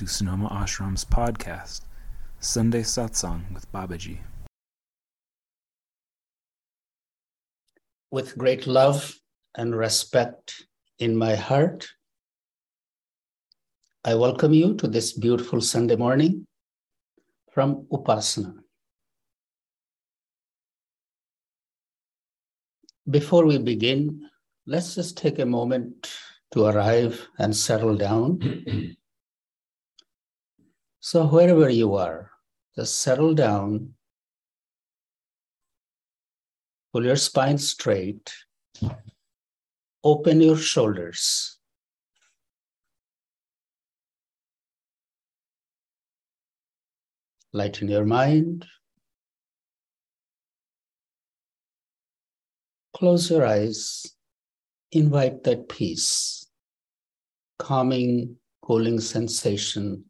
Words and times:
Welcome 0.00 0.08
to 0.08 0.14
Sonoma 0.14 0.48
Ashram's 0.48 1.04
podcast, 1.04 1.82
Sunday 2.38 2.80
Satsang 2.80 3.52
with 3.52 3.70
Babaji. 3.70 4.16
With 8.10 8.38
great 8.38 8.66
love 8.66 9.14
and 9.58 9.76
respect 9.76 10.64
in 11.00 11.14
my 11.14 11.34
heart, 11.34 11.86
I 14.02 14.14
welcome 14.14 14.54
you 14.54 14.74
to 14.76 14.88
this 14.88 15.12
beautiful 15.12 15.60
Sunday 15.60 15.96
morning 15.96 16.46
from 17.52 17.86
Upasana. 17.92 18.54
Before 23.10 23.44
we 23.44 23.58
begin, 23.58 24.30
let's 24.66 24.94
just 24.94 25.18
take 25.18 25.38
a 25.38 25.44
moment 25.44 26.10
to 26.52 26.64
arrive 26.64 27.28
and 27.38 27.54
settle 27.54 27.98
down. 27.98 28.96
So, 31.02 31.26
wherever 31.26 31.70
you 31.70 31.94
are, 31.94 32.30
just 32.76 33.00
settle 33.00 33.32
down, 33.32 33.94
pull 36.92 37.06
your 37.06 37.16
spine 37.16 37.56
straight, 37.56 38.30
open 40.04 40.42
your 40.42 40.58
shoulders. 40.58 41.56
Lighten 47.54 47.88
your 47.88 48.04
mind. 48.04 48.66
Close 52.94 53.30
your 53.30 53.46
eyes. 53.46 54.06
Invite 54.92 55.44
that 55.44 55.70
peace, 55.70 56.46
calming, 57.58 58.36
cooling 58.62 59.00
sensation 59.00 60.09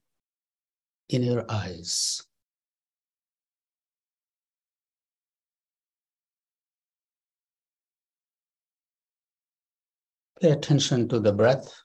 in 1.11 1.25
your 1.25 1.44
eyes. 1.48 2.22
Pay 10.41 10.52
attention 10.52 11.08
to 11.08 11.19
the 11.19 11.33
breath 11.33 11.83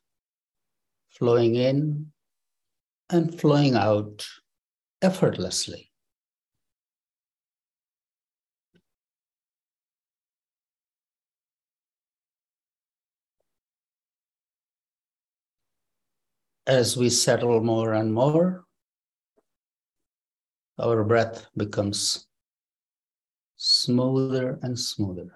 flowing 1.09 1.55
in 1.55 2.11
and 3.09 3.39
flowing 3.39 3.75
out 3.75 4.25
effortlessly. 5.01 5.91
As 16.67 16.95
we 16.95 17.09
settle 17.09 17.61
more 17.61 17.93
and 17.93 18.13
more, 18.13 18.65
our 20.79 21.03
breath 21.03 21.47
becomes 21.55 22.27
smoother 23.55 24.59
and 24.61 24.77
smoother. 24.77 25.31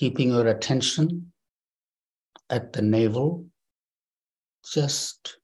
Keeping 0.00 0.30
your 0.30 0.46
attention 0.46 1.30
at 2.48 2.72
the 2.72 2.80
navel, 2.80 3.44
just 4.72 5.36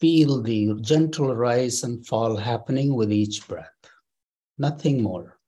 feel 0.00 0.42
the 0.42 0.74
gentle 0.80 1.36
rise 1.36 1.84
and 1.84 2.04
fall 2.04 2.36
happening 2.36 2.96
with 2.96 3.12
each 3.12 3.46
breath, 3.46 3.68
nothing 4.58 5.00
more. 5.00 5.38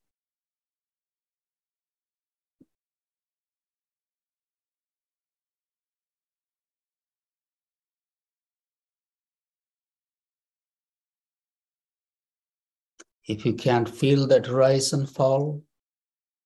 If 13.26 13.46
you 13.46 13.54
can't 13.54 13.88
feel 13.88 14.26
that 14.26 14.48
rise 14.48 14.92
and 14.92 15.08
fall, 15.08 15.64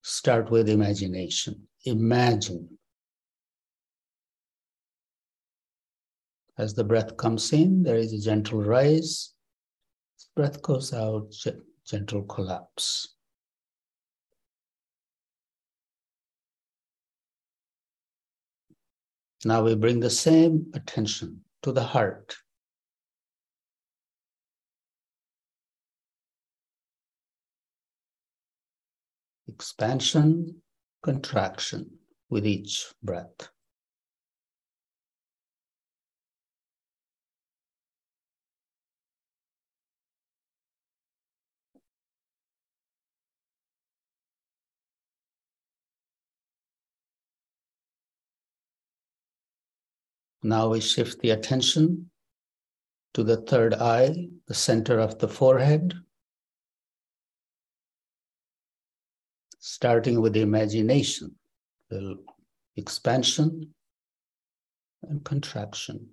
start 0.03 0.51
with 0.51 0.69
imagination. 0.69 1.67
Imagine. 1.85 2.79
As 6.57 6.75
the 6.75 6.85
breath 6.85 7.17
comes 7.17 7.53
in, 7.53 7.83
there 7.83 7.97
is 7.97 8.13
a 8.13 8.19
gentle 8.19 8.63
rise. 8.63 9.33
breath 10.35 10.63
goes 10.63 10.93
out, 10.93 11.33
gentle 11.85 12.23
collapse. 12.25 13.15
Now 19.45 19.65
we 19.65 19.77
bring 19.77 20.01
the 20.01 20.11
same 20.11 20.71
attention 20.75 21.45
to 21.63 21.71
the 21.71 21.83
heart. 21.83 22.37
Expansion, 29.59 30.55
contraction 31.03 31.91
with 32.31 32.47
each 32.47 32.87
breath. 33.03 33.49
Now 50.41 50.69
we 50.69 50.81
shift 50.81 51.19
the 51.19 51.31
attention 51.31 52.11
to 53.15 53.25
the 53.25 53.39
third 53.39 53.75
eye, 53.75 54.29
the 54.47 54.55
center 54.55 55.01
of 55.01 55.19
the 55.19 55.27
forehead. 55.27 55.95
Starting 59.71 60.19
with 60.23 60.33
the 60.33 60.41
imagination, 60.41 61.35
the 61.91 62.17
expansion 62.77 63.75
and 65.03 65.23
contraction. 65.23 66.09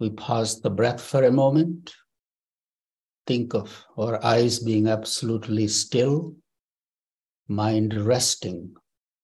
We 0.00 0.10
pause 0.10 0.60
the 0.60 0.70
breath 0.70 1.00
for 1.00 1.22
a 1.22 1.30
moment 1.30 1.94
think 3.26 3.54
of 3.54 3.84
our 3.96 4.24
eyes 4.24 4.58
being 4.58 4.88
absolutely 4.88 5.68
still, 5.68 6.34
mind 7.48 7.94
resting 7.94 8.74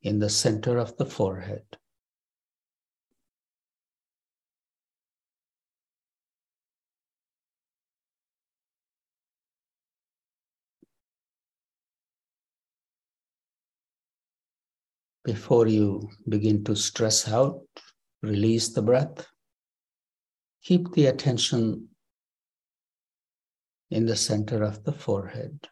in 0.03 0.19
the 0.19 0.31
center 0.31 0.79
of 0.79 0.97
the 0.97 1.06
forehead. 1.06 1.65
Before 15.25 15.67
you 15.67 16.09
begin 16.29 16.65
to 16.65 16.75
stress 16.75 17.29
out, 17.29 17.61
release 18.23 18.71
the 18.71 18.81
breath. 18.81 19.27
Keep 20.62 20.93
the 20.93 21.06
attention 21.06 21.89
in 23.90 24.06
the 24.06 24.17
center 24.17 24.62
of 24.62 24.85
the 24.85 24.93
forehead. 24.93 25.69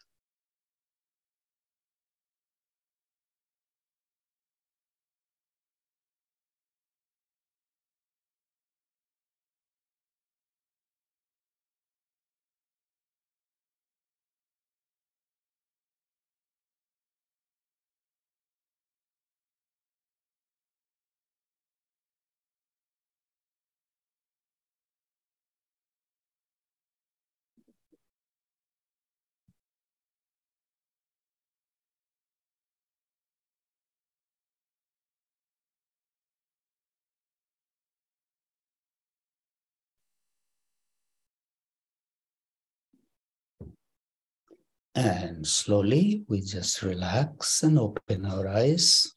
And 44.96 45.46
slowly 45.46 46.24
we 46.26 46.40
just 46.40 46.80
relax 46.80 47.62
and 47.62 47.78
open 47.78 48.24
our 48.24 48.48
eyes. 48.48 49.14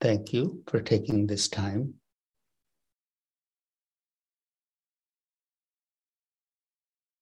Thank 0.00 0.32
you 0.32 0.62
for 0.66 0.80
taking 0.80 1.26
this 1.26 1.48
time. 1.48 1.94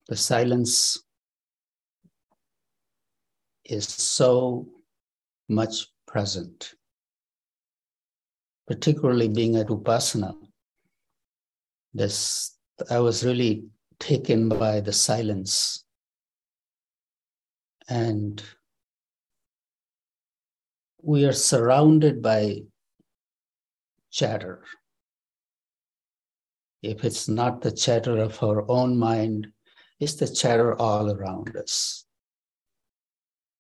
The 0.09 0.17
silence 0.17 1.03
is 3.65 3.89
so 3.89 4.69
much 5.49 5.89
present, 6.07 6.75
particularly 8.69 9.29
being 9.29 9.57
at 9.57 9.67
Upasana. 9.67 10.35
This, 11.93 12.57
I 12.89 13.01
was 13.01 13.25
really 13.25 13.65
taken 14.03 14.49
by 14.49 14.81
the 14.81 14.93
silence. 14.93 15.85
And 17.89 18.43
we 21.01 21.25
are 21.25 21.33
surrounded 21.33 22.21
by 22.21 22.63
chatter. 24.11 24.65
If 26.83 27.05
it's 27.05 27.29
not 27.29 27.63
the 27.63 27.71
chatter 27.71 28.19
of 28.19 28.43
our 28.43 28.69
own 28.69 28.99
mind, 28.99 29.47
it's 30.01 30.15
the 30.15 30.27
chatter 30.27 30.75
all 30.81 31.13
around 31.13 31.57
us. 31.57 32.05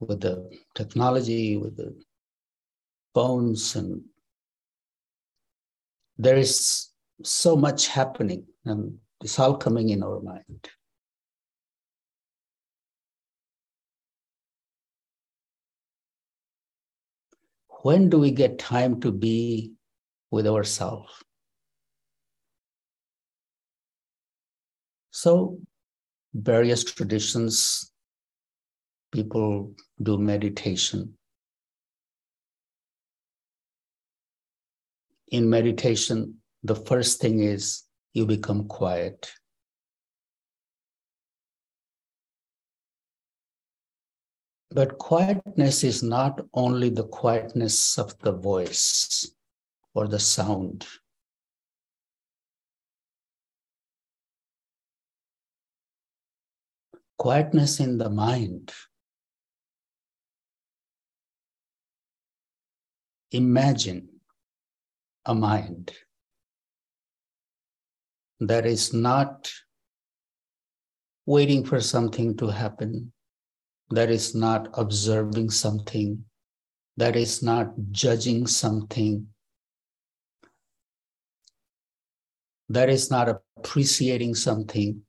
With 0.00 0.20
the 0.22 0.50
technology, 0.74 1.56
with 1.56 1.76
the 1.76 1.94
phones, 3.14 3.76
and 3.76 4.02
there 6.18 6.36
is 6.36 6.88
so 7.22 7.54
much 7.54 7.86
happening. 7.86 8.44
And 8.64 8.98
it's 9.22 9.38
all 9.38 9.56
coming 9.56 9.90
in 9.90 10.02
our 10.02 10.20
mind. 10.20 10.69
When 17.82 18.10
do 18.10 18.19
we 18.19 18.30
get 18.30 18.58
time 18.58 19.00
to 19.00 19.10
be 19.10 19.72
with 20.30 20.46
ourselves? 20.46 21.12
So, 25.10 25.58
various 26.32 26.84
traditions, 26.84 27.92
people 29.12 29.74
do 30.02 30.16
meditation. 30.16 31.19
In 35.28 35.50
meditation, 35.50 36.36
the 36.62 36.76
first 36.76 37.20
thing 37.20 37.40
is 37.40 37.82
you 38.14 38.26
become 38.26 38.66
quiet. 38.68 39.32
But 44.70 44.98
quietness 44.98 45.84
is 45.84 46.02
not 46.02 46.40
only 46.54 46.88
the 46.88 47.04
quietness 47.04 47.98
of 47.98 48.18
the 48.20 48.32
voice 48.32 49.30
or 49.94 50.08
the 50.08 50.18
sound. 50.18 50.86
Quietness 57.18 57.80
in 57.80 57.98
the 57.98 58.08
mind. 58.08 58.72
Imagine 63.30 64.08
a 65.24 65.34
mind 65.34 65.92
that 68.48 68.66
is 68.66 68.92
not 68.92 69.50
waiting 71.26 71.64
for 71.64 71.80
something 71.80 72.36
to 72.36 72.48
happen, 72.48 73.12
that 73.90 74.10
is 74.10 74.34
not 74.34 74.68
observing 74.74 75.50
something, 75.50 76.24
that 76.96 77.14
is 77.14 77.42
not 77.42 77.72
judging 77.92 78.46
something, 78.46 79.28
that 82.68 82.88
is 82.88 83.10
not 83.10 83.28
appreciating 83.56 84.34
something. 84.34 85.02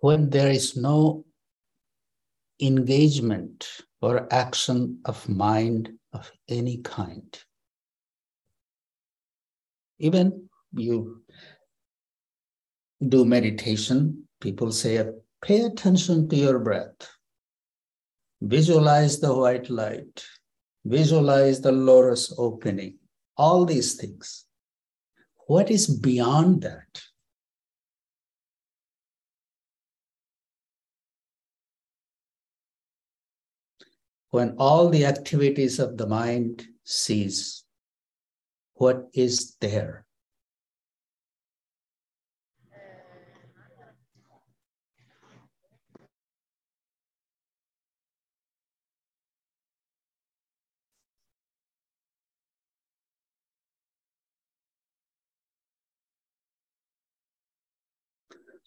When 0.00 0.28
there 0.28 0.50
is 0.50 0.76
no 0.76 1.24
engagement 2.60 3.66
or 4.02 4.32
action 4.32 5.00
of 5.04 5.26
mind 5.28 5.92
of 6.12 6.30
any 6.48 6.78
kind, 6.78 7.38
even 10.00 10.48
you 10.72 11.22
do 13.06 13.24
meditation, 13.24 14.26
people 14.40 14.72
say, 14.72 15.06
pay 15.42 15.60
attention 15.60 16.28
to 16.28 16.36
your 16.36 16.58
breath. 16.58 17.08
Visualize 18.40 19.20
the 19.20 19.34
white 19.34 19.68
light. 19.68 20.24
Visualize 20.86 21.60
the 21.60 21.72
lotus 21.72 22.34
opening. 22.38 22.96
All 23.36 23.66
these 23.66 23.94
things. 23.94 24.46
What 25.46 25.70
is 25.70 25.86
beyond 25.86 26.62
that? 26.62 27.02
When 34.30 34.54
all 34.58 34.88
the 34.88 35.04
activities 35.04 35.78
of 35.78 35.98
the 35.98 36.06
mind 36.06 36.64
cease, 36.84 37.64
what 38.80 39.10
is 39.12 39.56
there. 39.60 40.06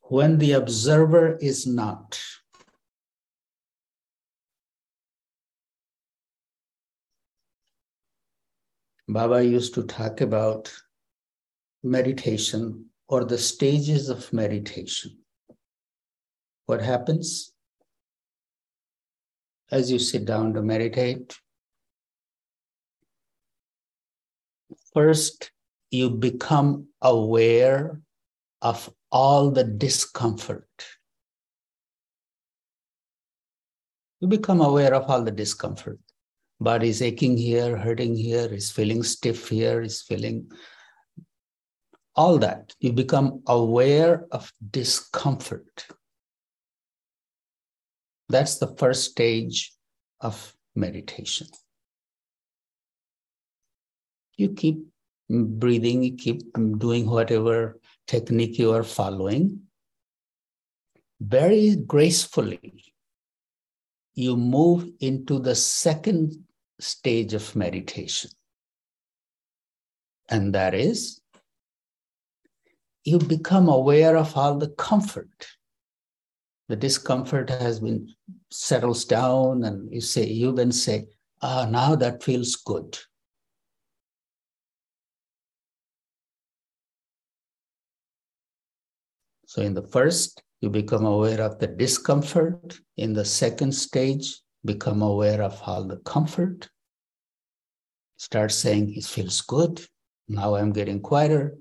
When 0.10 0.38
the 0.38 0.52
observer 0.52 1.38
is 1.42 1.66
not, 1.66 2.22
Baba 9.08 9.44
used 9.44 9.74
to 9.74 9.84
talk 9.84 10.22
about 10.22 10.74
meditation 11.84 12.86
or 13.10 13.26
the 13.26 13.38
stages 13.38 14.10
of 14.10 14.32
meditation. 14.32 15.18
What 16.66 16.82
happens 16.82 17.52
as 19.72 19.92
you 19.92 20.00
sit 20.00 20.26
down 20.26 20.54
to 20.54 20.62
meditate? 20.62 21.36
First, 24.94 25.52
you 25.92 26.10
become 26.10 26.88
aware 27.02 28.00
of 28.62 28.90
all 29.12 29.52
the 29.52 29.66
discomfort. 29.66 30.70
You 34.22 34.30
become 34.30 34.62
aware 34.62 34.94
of 34.94 35.10
all 35.10 35.24
the 35.24 35.32
discomfort 35.32 36.00
body 36.64 36.90
is 36.90 37.02
aching 37.02 37.38
here, 37.38 37.78
hurting 37.78 38.16
here, 38.16 38.46
is 38.46 38.72
feeling 38.72 39.04
stiff 39.04 39.50
here, 39.50 39.82
is 39.82 40.02
feeling 40.02 40.50
all 42.16 42.38
that. 42.40 42.74
You 42.80 42.94
become 42.94 43.42
aware 43.48 44.26
of 44.32 44.52
discomfort. 44.72 45.86
That's 48.30 48.58
the 48.58 48.76
first 48.78 49.12
stage 49.12 49.74
of 50.22 50.56
meditation. 50.76 51.48
You 54.38 54.54
keep 54.54 54.80
breathing, 55.30 56.04
you 56.04 56.16
keep 56.16 56.42
doing 56.78 57.10
whatever 57.10 57.80
technique 58.08 58.58
you 58.58 58.72
are 58.74 58.84
following. 58.84 59.62
Very 61.20 61.76
gracefully, 61.76 62.94
you 64.16 64.36
move 64.36 64.90
into 65.00 65.40
the 65.40 65.56
second 65.56 66.36
stage 66.80 67.34
of 67.34 67.56
meditation. 67.56 68.32
And 70.30 70.54
that 70.56 70.74
is, 70.74 71.22
you 73.04 73.20
become 73.20 73.68
aware 73.68 74.16
of 74.16 74.36
all 74.38 74.58
the 74.58 74.70
comfort. 74.70 75.48
The 76.70 76.76
discomfort 76.76 77.50
has 77.50 77.80
been 77.80 78.10
settles 78.50 79.06
down, 79.06 79.64
and 79.66 79.94
you 79.94 80.02
say, 80.02 80.26
you 80.26 80.54
then 80.54 80.72
say, 80.72 81.08
ah, 81.42 81.68
now 81.70 81.96
that 81.96 82.24
feels 82.24 82.56
good. 82.56 82.98
So 89.46 89.62
in 89.62 89.74
the 89.74 89.84
first, 89.84 90.42
you 90.62 90.70
become 90.70 91.06
aware 91.06 91.42
of 91.42 91.60
the 91.60 91.68
discomfort. 91.68 92.80
In 92.98 93.14
the 93.14 93.26
second 93.26 93.74
stage, 93.74 94.40
become 94.66 95.02
aware 95.02 95.42
of 95.42 95.62
all 95.66 95.84
the 95.84 95.98
comfort 95.98 96.70
start 98.24 98.52
saying 98.52 98.94
it 98.96 99.04
feels 99.04 99.42
good. 99.42 99.86
Now 100.30 100.56
I'm 100.56 100.72
getting 100.72 101.02
quieter. 101.02 101.58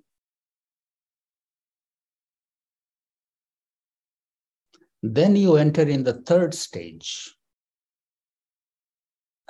Then 5.03 5.35
you 5.35 5.57
enter 5.57 5.83
in 5.83 6.05
the 6.05 6.23
third 6.23 6.55
stage, 6.55 7.35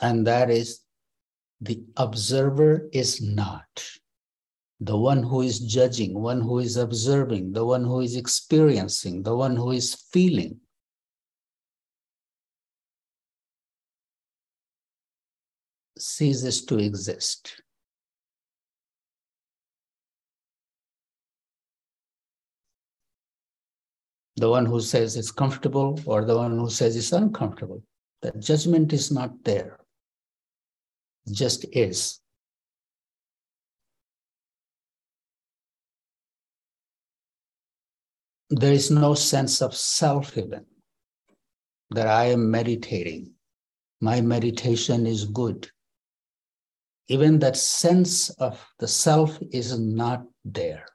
and 0.00 0.26
that 0.26 0.48
is 0.48 0.80
the 1.60 1.82
observer 1.98 2.88
is 2.92 3.20
not. 3.20 3.84
The 4.80 4.96
one 4.96 5.22
who 5.22 5.42
is 5.42 5.60
judging, 5.60 6.18
one 6.18 6.40
who 6.40 6.58
is 6.58 6.78
observing, 6.78 7.52
the 7.52 7.66
one 7.66 7.84
who 7.84 8.00
is 8.00 8.16
experiencing, 8.16 9.22
the 9.22 9.36
one 9.36 9.54
who 9.54 9.72
is 9.72 9.94
feeling. 10.10 10.61
Ceases 16.02 16.64
to 16.66 16.78
exist. 16.78 17.62
The 24.36 24.48
one 24.48 24.66
who 24.66 24.80
says 24.80 25.16
it's 25.16 25.30
comfortable 25.30 26.00
or 26.06 26.24
the 26.24 26.36
one 26.36 26.58
who 26.58 26.68
says 26.68 26.96
it's 26.96 27.12
uncomfortable. 27.12 27.82
That 28.22 28.40
judgment 28.40 28.92
is 28.92 29.10
not 29.10 29.44
there 29.44 29.78
just 31.30 31.64
is. 31.72 32.18
There 38.50 38.72
is 38.72 38.90
no 38.90 39.14
sense 39.14 39.62
of 39.62 39.74
self 39.74 40.36
even 40.36 40.66
that 41.90 42.06
I 42.06 42.26
am 42.26 42.50
meditating. 42.50 43.32
My 44.00 44.20
meditation 44.20 45.06
is 45.06 45.24
good. 45.24 45.70
Even 47.12 47.38
that 47.40 47.58
sense 47.58 48.30
of 48.30 48.58
the 48.78 48.88
self 48.88 49.38
is 49.50 49.78
not 49.78 50.24
there. 50.46 50.86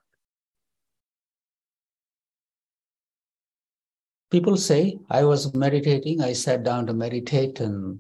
People 4.32 4.58
say, 4.58 4.98
I 5.12 5.26
was 5.26 5.54
meditating, 5.54 6.22
I 6.22 6.34
sat 6.34 6.64
down 6.64 6.88
to 6.88 6.94
meditate, 6.96 7.60
and 7.60 8.00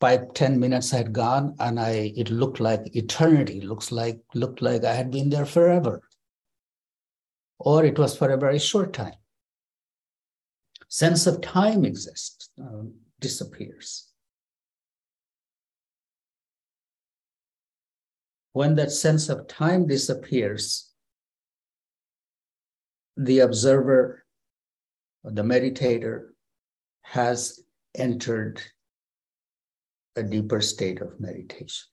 five 0.00 0.32
ten 0.34 0.60
minutes 0.60 0.92
had 0.92 1.12
gone 1.12 1.56
and 1.58 1.80
i 1.80 2.12
it 2.14 2.30
looked 2.30 2.60
like 2.60 2.94
eternity. 2.94 3.60
Looks 3.60 3.90
like 3.90 4.20
looked 4.34 4.62
like 4.62 4.84
i 4.84 4.94
had 4.94 5.10
been 5.10 5.30
there 5.30 5.46
forever. 5.46 6.02
Or 7.58 7.84
it 7.84 7.98
was 7.98 8.16
for 8.16 8.30
a 8.30 8.38
very 8.38 8.60
short 8.60 8.92
time. 8.92 9.18
Sense 10.88 11.26
of 11.26 11.40
time 11.40 11.84
exists 11.84 12.50
uh, 12.62 12.84
disappears 13.18 14.13
when 18.54 18.76
that 18.76 18.92
sense 18.92 19.28
of 19.28 19.48
time 19.48 19.84
disappears 19.86 20.92
the 23.16 23.40
observer 23.40 24.24
the 25.24 25.42
meditator 25.42 26.28
has 27.02 27.60
entered 27.96 28.62
a 30.16 30.22
deeper 30.22 30.60
state 30.60 31.00
of 31.00 31.18
meditation. 31.18 31.88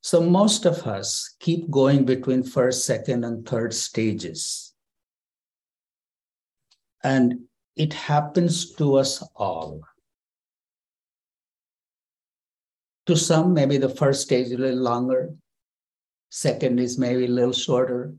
So 0.00 0.20
most 0.20 0.66
of 0.66 0.86
us 0.86 1.36
keep 1.38 1.70
going 1.70 2.04
between 2.04 2.42
first, 2.42 2.84
second, 2.84 3.24
and 3.24 3.46
third 3.46 3.72
stages. 3.74 4.72
And 7.04 7.42
it 7.76 7.92
happens 7.92 8.74
to 8.74 8.96
us 8.96 9.22
all. 9.36 9.82
To 13.10 13.16
some, 13.16 13.52
maybe 13.52 13.76
the 13.76 13.88
first 13.88 14.22
stage 14.22 14.46
is 14.46 14.52
a 14.52 14.58
little 14.58 14.78
longer, 14.78 15.34
second 16.30 16.78
is 16.78 16.96
maybe 16.96 17.24
a 17.24 17.28
little 17.28 17.52
shorter. 17.52 18.14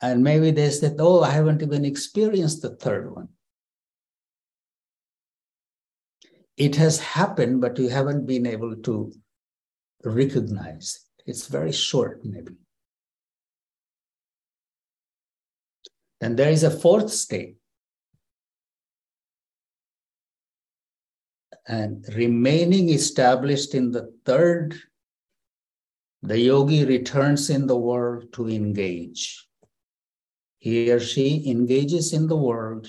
And 0.00 0.22
maybe 0.22 0.52
they 0.52 0.70
said, 0.70 0.94
Oh, 1.00 1.24
I 1.24 1.30
haven't 1.30 1.60
even 1.60 1.84
experienced 1.84 2.62
the 2.62 2.76
third 2.76 3.12
one. 3.12 3.30
it 6.56 6.76
has 6.76 6.98
happened, 6.98 7.60
but 7.60 7.78
you 7.78 7.88
haven't 7.88 8.26
been 8.26 8.46
able 8.46 8.76
to 8.76 9.12
recognize. 10.04 11.00
It's 11.26 11.48
very 11.48 11.72
short, 11.72 12.24
maybe. 12.24 12.52
And 16.20 16.38
there 16.38 16.50
is 16.50 16.62
a 16.62 16.70
fourth 16.70 17.10
state. 17.10 17.56
And 21.68 22.06
remaining 22.14 22.90
established 22.90 23.74
in 23.74 23.90
the 23.90 24.12
third, 24.24 24.76
the 26.22 26.38
yogi 26.38 26.84
returns 26.84 27.50
in 27.50 27.66
the 27.66 27.76
world 27.76 28.32
to 28.34 28.48
engage. 28.48 29.46
He 30.58 30.90
or 30.90 31.00
she 31.00 31.48
engages 31.48 32.12
in 32.12 32.28
the 32.28 32.36
world. 32.36 32.86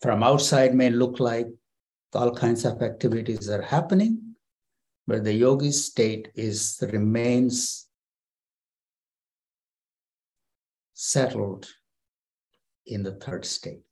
From 0.00 0.22
outside 0.22 0.74
may 0.74 0.90
look 0.90 1.18
like 1.18 1.48
all 2.12 2.34
kinds 2.34 2.64
of 2.64 2.82
activities 2.82 3.48
are 3.48 3.62
happening, 3.62 4.34
but 5.06 5.24
the 5.24 5.32
yogi 5.32 5.72
state 5.72 6.30
is 6.34 6.78
remains 6.92 7.88
settled 10.94 11.68
in 12.86 13.02
the 13.02 13.12
third 13.12 13.44
state. 13.44 13.87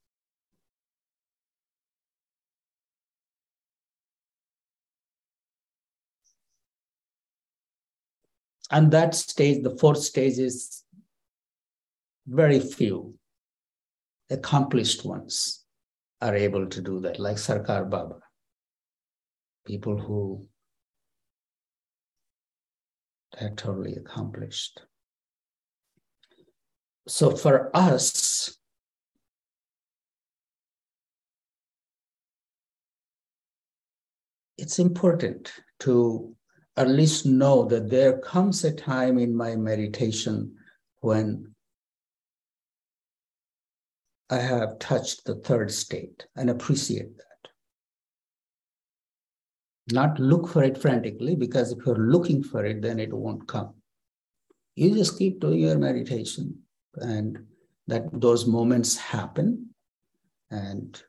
And 8.71 8.91
that 8.91 9.15
stage, 9.15 9.63
the 9.63 9.77
fourth 9.79 9.99
stage, 9.99 10.39
is 10.39 10.83
very 12.27 12.59
few 12.59 13.15
accomplished 14.31 15.05
ones 15.05 15.65
are 16.21 16.35
able 16.35 16.67
to 16.67 16.81
do 16.81 17.01
that, 17.01 17.21
like 17.21 17.37
Sarkar 17.37 17.89
Baba. 17.89 18.19
People 19.65 19.99
who 19.99 20.47
are 23.41 23.51
totally 23.51 23.95
accomplished. 23.95 24.81
So 27.07 27.37
for 27.37 27.71
us, 27.77 28.57
it's 34.59 34.79
important 34.79 35.53
to 35.81 36.35
at 36.77 36.89
least 36.89 37.25
know 37.25 37.65
that 37.65 37.89
there 37.89 38.19
comes 38.19 38.65
a 38.65 38.73
time 38.73 39.19
in 39.19 39.35
my 39.35 39.57
meditation 39.57 40.55
when 41.01 41.55
I 44.29 44.39
have 44.39 44.79
touched 44.79 45.25
the 45.25 45.37
third 45.37 45.71
state 45.71 46.27
and 46.37 46.51
appreciate 46.51 47.17
that. 47.17 47.25
Not 49.93 50.19
look 50.19 50.49
for 50.49 50.65
it 50.65 50.77
frantically, 50.77 51.37
because 51.37 51.73
if 51.73 51.79
you're 51.87 51.97
looking 51.97 52.43
for 52.43 52.65
it, 52.65 52.83
then 52.83 52.99
it 52.99 53.13
won't 53.13 53.47
come. 53.47 53.75
You 54.75 54.95
just 54.95 55.17
keep 55.17 55.41
doing 55.41 55.61
your 55.61 55.79
meditation, 55.79 56.59
and 56.97 57.39
that 57.87 58.03
those 58.13 58.47
moments 58.47 58.97
happen, 58.97 59.71
and 60.51 61.01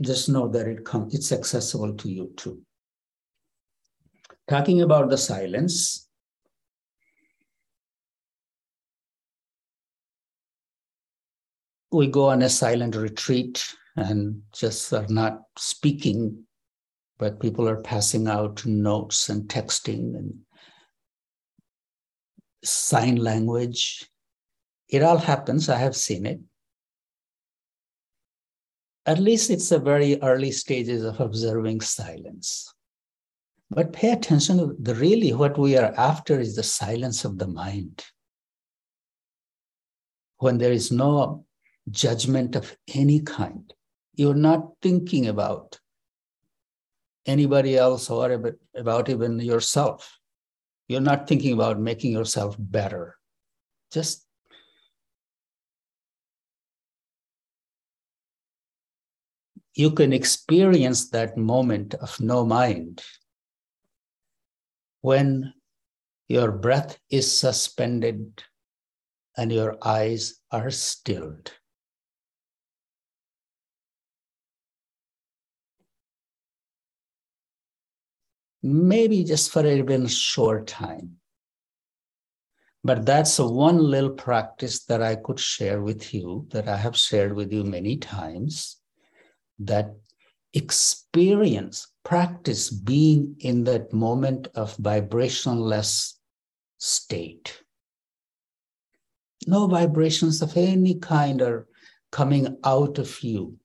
just 0.00 0.28
know 0.28 0.48
that 0.48 0.66
it 0.66 0.84
comes, 0.84 1.14
it's 1.14 1.32
accessible 1.32 1.94
to 1.94 2.08
you 2.08 2.32
too 2.36 2.62
talking 4.48 4.80
about 4.80 5.10
the 5.10 5.18
silence. 5.18 6.08
We 11.92 12.06
go 12.06 12.30
on 12.30 12.42
a 12.42 12.48
silent 12.48 12.96
retreat 12.96 13.64
and 13.96 14.42
just 14.52 14.92
are 14.92 15.06
not 15.08 15.42
speaking, 15.56 16.44
but 17.18 17.40
people 17.40 17.68
are 17.68 17.80
passing 17.80 18.26
out 18.26 18.64
notes 18.66 19.28
and 19.28 19.48
texting 19.48 20.16
and 20.16 20.34
sign 22.64 23.16
language. 23.16 24.06
It 24.88 25.02
all 25.02 25.18
happens. 25.18 25.68
I 25.68 25.78
have 25.78 25.96
seen 25.96 26.26
it. 26.26 26.40
At 29.08 29.18
least 29.18 29.48
it's 29.48 29.70
the 29.70 29.78
very 29.78 30.20
early 30.20 30.50
stages 30.50 31.02
of 31.02 31.18
observing 31.18 31.80
silence. 31.80 32.74
But 33.70 33.94
pay 33.94 34.10
attention, 34.10 34.76
the 34.78 34.94
really 34.94 35.32
what 35.32 35.56
we 35.56 35.78
are 35.78 35.94
after 35.96 36.38
is 36.38 36.54
the 36.54 36.62
silence 36.62 37.24
of 37.24 37.38
the 37.38 37.46
mind. 37.46 38.04
When 40.36 40.58
there 40.58 40.72
is 40.72 40.92
no 40.92 41.46
judgment 41.90 42.54
of 42.54 42.76
any 42.94 43.20
kind, 43.20 43.72
you're 44.12 44.34
not 44.34 44.72
thinking 44.82 45.28
about 45.28 45.80
anybody 47.24 47.78
else 47.78 48.10
or 48.10 48.58
about 48.74 49.08
even 49.08 49.40
yourself. 49.40 50.18
You're 50.86 51.00
not 51.00 51.26
thinking 51.26 51.54
about 51.54 51.80
making 51.80 52.12
yourself 52.12 52.56
better. 52.58 53.16
Just 53.90 54.27
you 59.78 59.92
can 59.92 60.12
experience 60.12 61.08
that 61.10 61.36
moment 61.36 61.94
of 61.94 62.18
no 62.18 62.44
mind 62.44 63.00
when 65.02 65.54
your 66.26 66.50
breath 66.50 66.98
is 67.10 67.38
suspended 67.38 68.42
and 69.36 69.52
your 69.52 69.78
eyes 69.80 70.40
are 70.50 70.68
stilled. 70.72 71.52
Maybe 78.60 79.22
just 79.22 79.52
for 79.52 79.64
even 79.64 80.06
a 80.06 80.08
short 80.08 80.66
time. 80.66 81.18
But 82.82 83.06
that's 83.06 83.38
one 83.38 83.78
little 83.78 84.10
practice 84.10 84.84
that 84.86 85.04
I 85.04 85.14
could 85.14 85.38
share 85.38 85.80
with 85.80 86.12
you, 86.12 86.48
that 86.50 86.66
I 86.66 86.76
have 86.76 86.96
shared 86.96 87.36
with 87.36 87.52
you 87.52 87.62
many 87.62 87.96
times, 87.96 88.78
that 89.60 89.94
experience, 90.54 91.88
practice 92.04 92.70
being 92.70 93.36
in 93.40 93.64
that 93.64 93.92
moment 93.92 94.48
of 94.54 94.76
vibrationless 94.76 96.14
state. 96.78 97.62
No 99.46 99.66
vibrations 99.66 100.42
of 100.42 100.56
any 100.56 100.94
kind 100.94 101.42
are 101.42 101.66
coming 102.10 102.56
out 102.64 102.98
of 102.98 103.22
you, 103.22 103.56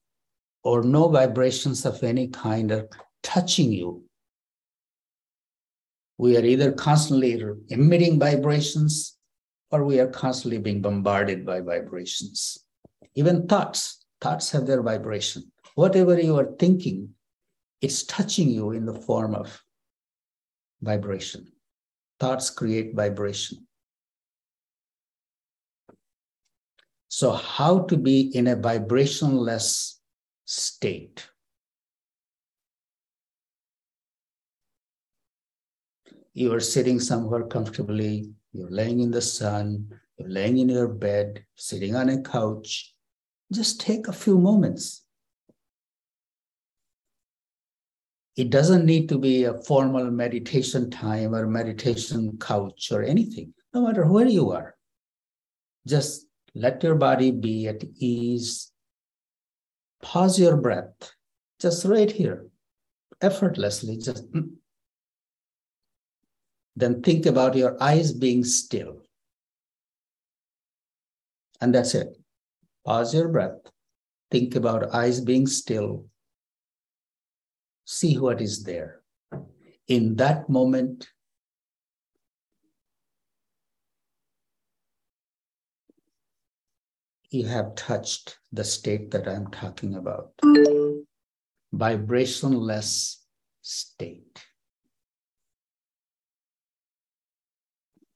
or 0.63 0.83
no 0.83 1.07
vibrations 1.07 1.85
of 1.85 2.03
any 2.03 2.27
kind 2.27 2.71
are 2.71 2.87
touching 3.21 3.71
you 3.71 4.03
we 6.17 6.37
are 6.37 6.45
either 6.45 6.71
constantly 6.71 7.39
emitting 7.69 8.19
vibrations 8.19 9.17
or 9.71 9.83
we 9.83 9.99
are 9.99 10.07
constantly 10.07 10.59
being 10.59 10.81
bombarded 10.81 11.45
by 11.45 11.59
vibrations. 11.59 12.57
Even 13.15 13.47
thoughts, 13.47 14.05
thoughts 14.21 14.51
have 14.51 14.65
their 14.65 14.81
vibration. 14.81 15.51
Whatever 15.75 16.19
you 16.19 16.37
are 16.37 16.55
thinking, 16.59 17.09
it's 17.81 18.03
touching 18.03 18.49
you 18.49 18.71
in 18.71 18.85
the 18.85 18.93
form 18.93 19.35
of 19.35 19.61
vibration. 20.81 21.51
Thoughts 22.19 22.49
create 22.49 22.95
vibration. 22.95 23.67
So, 27.07 27.31
how 27.31 27.79
to 27.85 27.97
be 27.97 28.35
in 28.35 28.47
a 28.47 28.55
vibrationless 28.55 29.95
state? 30.45 31.27
you 36.33 36.51
are 36.53 36.59
sitting 36.59 36.99
somewhere 36.99 37.43
comfortably, 37.43 38.31
you're 38.53 38.69
laying 38.69 38.99
in 38.99 39.11
the 39.11 39.21
sun, 39.21 39.87
you're 40.17 40.29
laying 40.29 40.57
in 40.57 40.69
your 40.69 40.87
bed, 40.87 41.45
sitting 41.55 41.95
on 41.95 42.09
a 42.09 42.21
couch, 42.21 42.93
just 43.51 43.79
take 43.79 44.07
a 44.07 44.13
few 44.13 44.37
moments. 44.39 45.02
It 48.35 48.49
doesn't 48.49 48.85
need 48.85 49.09
to 49.09 49.19
be 49.19 49.43
a 49.43 49.61
formal 49.61 50.09
meditation 50.09 50.89
time 50.89 51.35
or 51.35 51.45
meditation 51.47 52.37
couch 52.39 52.91
or 52.91 53.03
anything, 53.03 53.53
no 53.73 53.85
matter 53.85 54.07
where 54.07 54.27
you 54.27 54.51
are. 54.51 54.75
Just 55.85 56.25
let 56.55 56.81
your 56.81 56.95
body 56.95 57.31
be 57.31 57.67
at 57.67 57.83
ease. 57.97 58.71
Pause 60.01 60.39
your 60.39 60.57
breath, 60.57 61.13
just 61.59 61.85
right 61.85 62.11
here, 62.11 62.47
effortlessly, 63.21 63.97
just 63.97 64.29
mm, 64.31 64.49
then 66.75 67.01
think 67.01 67.25
about 67.25 67.55
your 67.55 67.81
eyes 67.81 68.11
being 68.11 68.43
still. 68.43 69.01
And 71.61 71.73
that's 71.73 71.95
it. 71.95 72.17
Pause 72.85 73.15
your 73.15 73.27
breath. 73.29 73.59
Think 74.31 74.55
about 74.55 74.93
eyes 74.93 75.21
being 75.21 75.47
still. 75.47 76.07
See 77.85 78.17
what 78.17 78.41
is 78.41 78.63
there. 78.63 79.01
In 79.87 80.15
that 80.15 80.49
moment, 80.49 81.07
you 87.29 87.45
have 87.45 87.75
touched 87.75 88.37
the 88.51 88.63
state 88.63 89.11
that 89.11 89.27
I'm 89.27 89.47
talking 89.47 89.95
about 89.95 90.33
vibrationless 91.73 93.17
state. 93.61 94.45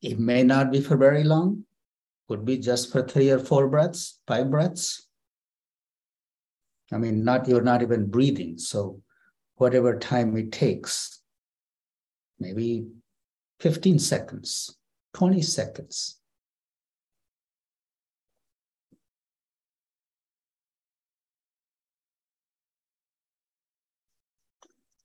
It 0.01 0.19
may 0.19 0.43
not 0.43 0.71
be 0.71 0.79
for 0.79 0.95
very 0.95 1.23
long, 1.23 1.65
could 2.29 2.45
be 2.45 2.57
just 2.57 2.91
for 2.91 3.01
three 3.01 3.31
or 3.31 3.39
four 3.39 3.67
breaths, 3.67 4.19
five 4.27 4.51
breaths. 4.51 5.07
I 6.91 6.97
mean, 6.97 7.23
not 7.23 7.47
you're 7.47 7.61
not 7.61 7.81
even 7.81 8.05
breathing. 8.09 8.59
So 8.59 9.01
whatever 9.57 9.97
time 9.97 10.37
it 10.37 10.51
takes, 10.51 11.21
maybe 12.39 12.87
15 13.59 13.99
seconds, 13.99 14.77
20 15.13 15.41
seconds. 15.41 16.19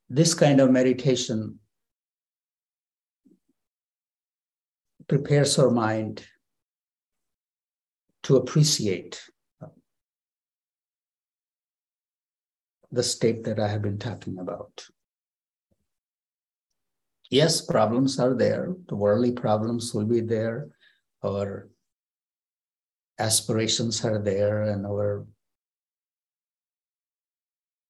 This 0.08 0.34
kind 0.34 0.60
of 0.60 0.70
meditation 0.70 1.58
prepares 5.08 5.58
our 5.58 5.70
mind 5.70 6.26
to 8.24 8.36
appreciate 8.36 9.22
the 12.92 13.02
state 13.02 13.42
that 13.44 13.58
I 13.58 13.68
have 13.68 13.82
been 13.82 13.98
talking 13.98 14.38
about. 14.38 14.84
Yes, 17.30 17.62
problems 17.62 18.20
are 18.20 18.34
there. 18.34 18.74
The 18.88 18.94
worldly 18.94 19.32
problems 19.32 19.94
will 19.94 20.04
be 20.04 20.20
there. 20.20 20.68
Our 21.24 21.70
aspirations 23.18 24.04
are 24.04 24.18
there, 24.18 24.64
and 24.64 24.84
our 24.86 25.24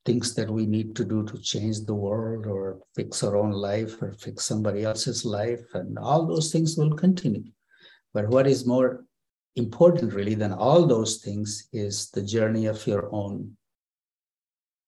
things 0.04 0.34
that 0.34 0.50
we 0.50 0.66
need 0.66 0.94
to 0.96 1.04
do 1.04 1.24
to 1.24 1.38
change 1.38 1.80
the 1.80 1.94
world 1.94 2.46
or 2.46 2.78
fix 2.94 3.22
our 3.24 3.36
own 3.36 3.50
life 3.50 4.00
or 4.02 4.12
fix 4.12 4.44
somebody 4.44 4.84
else's 4.84 5.24
life. 5.24 5.64
And 5.74 5.98
all 5.98 6.26
those 6.26 6.52
things 6.52 6.76
will 6.76 6.94
continue. 6.94 7.50
But 8.14 8.28
what 8.28 8.46
is 8.46 8.66
more 8.66 9.04
important, 9.56 10.12
really, 10.12 10.34
than 10.34 10.52
all 10.52 10.86
those 10.86 11.18
things 11.18 11.68
is 11.72 12.10
the 12.10 12.22
journey 12.22 12.66
of 12.66 12.86
your 12.86 13.08
own 13.12 13.56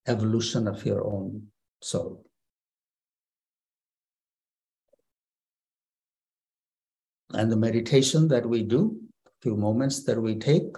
evolution 0.07 0.69
of 0.69 0.85
your 0.85 1.05
own 1.07 1.49
soul. 1.81 2.25
And 7.33 7.51
the 7.51 7.57
meditation 7.57 8.29
that 8.29 8.47
we 8.47 8.63
do, 8.63 9.01
a 9.27 9.31
few 9.43 9.57
moments 9.57 10.05
that 10.05 10.21
we 10.21 10.37
take, 10.37 10.77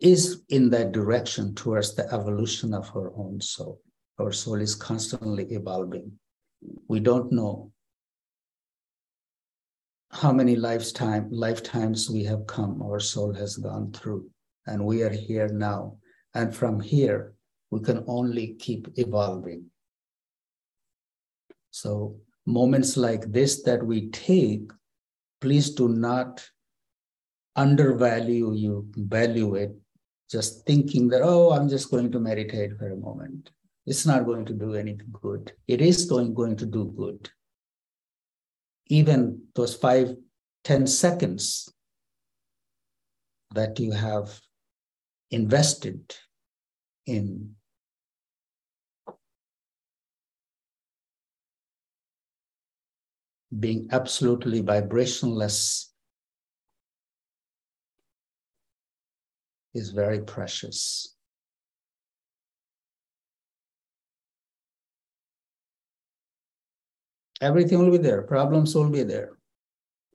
is 0.00 0.42
in 0.48 0.70
that 0.70 0.92
direction 0.92 1.54
towards 1.54 1.94
the 1.94 2.12
evolution 2.12 2.74
of 2.74 2.90
our 2.96 3.12
own 3.16 3.40
soul. 3.40 3.80
Our 4.18 4.32
soul 4.32 4.60
is 4.60 4.74
constantly 4.74 5.44
evolving. 5.44 6.12
We 6.88 7.00
don't 7.00 7.32
know 7.32 7.72
how 10.10 10.32
many 10.32 10.56
lifetime, 10.56 11.28
lifetimes 11.30 12.08
we 12.08 12.22
have 12.24 12.46
come, 12.46 12.80
our 12.82 13.00
soul 13.00 13.34
has 13.34 13.56
gone 13.56 13.92
through, 13.92 14.30
and 14.66 14.84
we 14.84 15.02
are 15.02 15.10
here 15.10 15.48
now. 15.48 15.96
And 16.34 16.54
from 16.54 16.80
here, 16.80 17.34
we 17.70 17.80
can 17.80 18.04
only 18.06 18.54
keep 18.58 18.88
evolving. 18.96 19.66
So, 21.70 22.16
moments 22.46 22.96
like 22.96 23.32
this 23.32 23.62
that 23.62 23.84
we 23.84 24.10
take, 24.10 24.70
please 25.40 25.70
do 25.70 25.88
not 25.88 26.46
undervalue 27.56 28.54
you, 28.54 28.88
value 28.96 29.54
it 29.54 29.74
just 30.30 30.66
thinking 30.66 31.08
that, 31.08 31.22
oh, 31.22 31.52
I'm 31.52 31.68
just 31.68 31.90
going 31.90 32.10
to 32.12 32.18
meditate 32.18 32.76
for 32.78 32.90
a 32.90 32.96
moment. 32.96 33.50
It's 33.86 34.06
not 34.06 34.24
going 34.24 34.44
to 34.46 34.52
do 34.52 34.74
anything 34.74 35.12
good. 35.12 35.52
It 35.68 35.80
is 35.80 36.06
going, 36.06 36.34
going 36.34 36.56
to 36.56 36.66
do 36.66 36.92
good. 36.96 37.30
Even 38.88 39.42
those 39.54 39.74
five, 39.74 40.14
ten 40.64 40.86
seconds 40.86 41.72
that 43.54 43.78
you 43.78 43.92
have 43.92 44.40
invested 45.30 46.14
in 47.06 47.54
being 53.58 53.88
absolutely 53.92 54.62
vibrationless 54.62 55.86
is 59.74 59.90
very 59.90 60.20
precious. 60.20 61.14
Everything 67.40 67.78
will 67.78 67.90
be 67.90 67.98
there, 67.98 68.22
problems 68.22 68.74
will 68.74 68.88
be 68.88 69.02
there, 69.02 69.36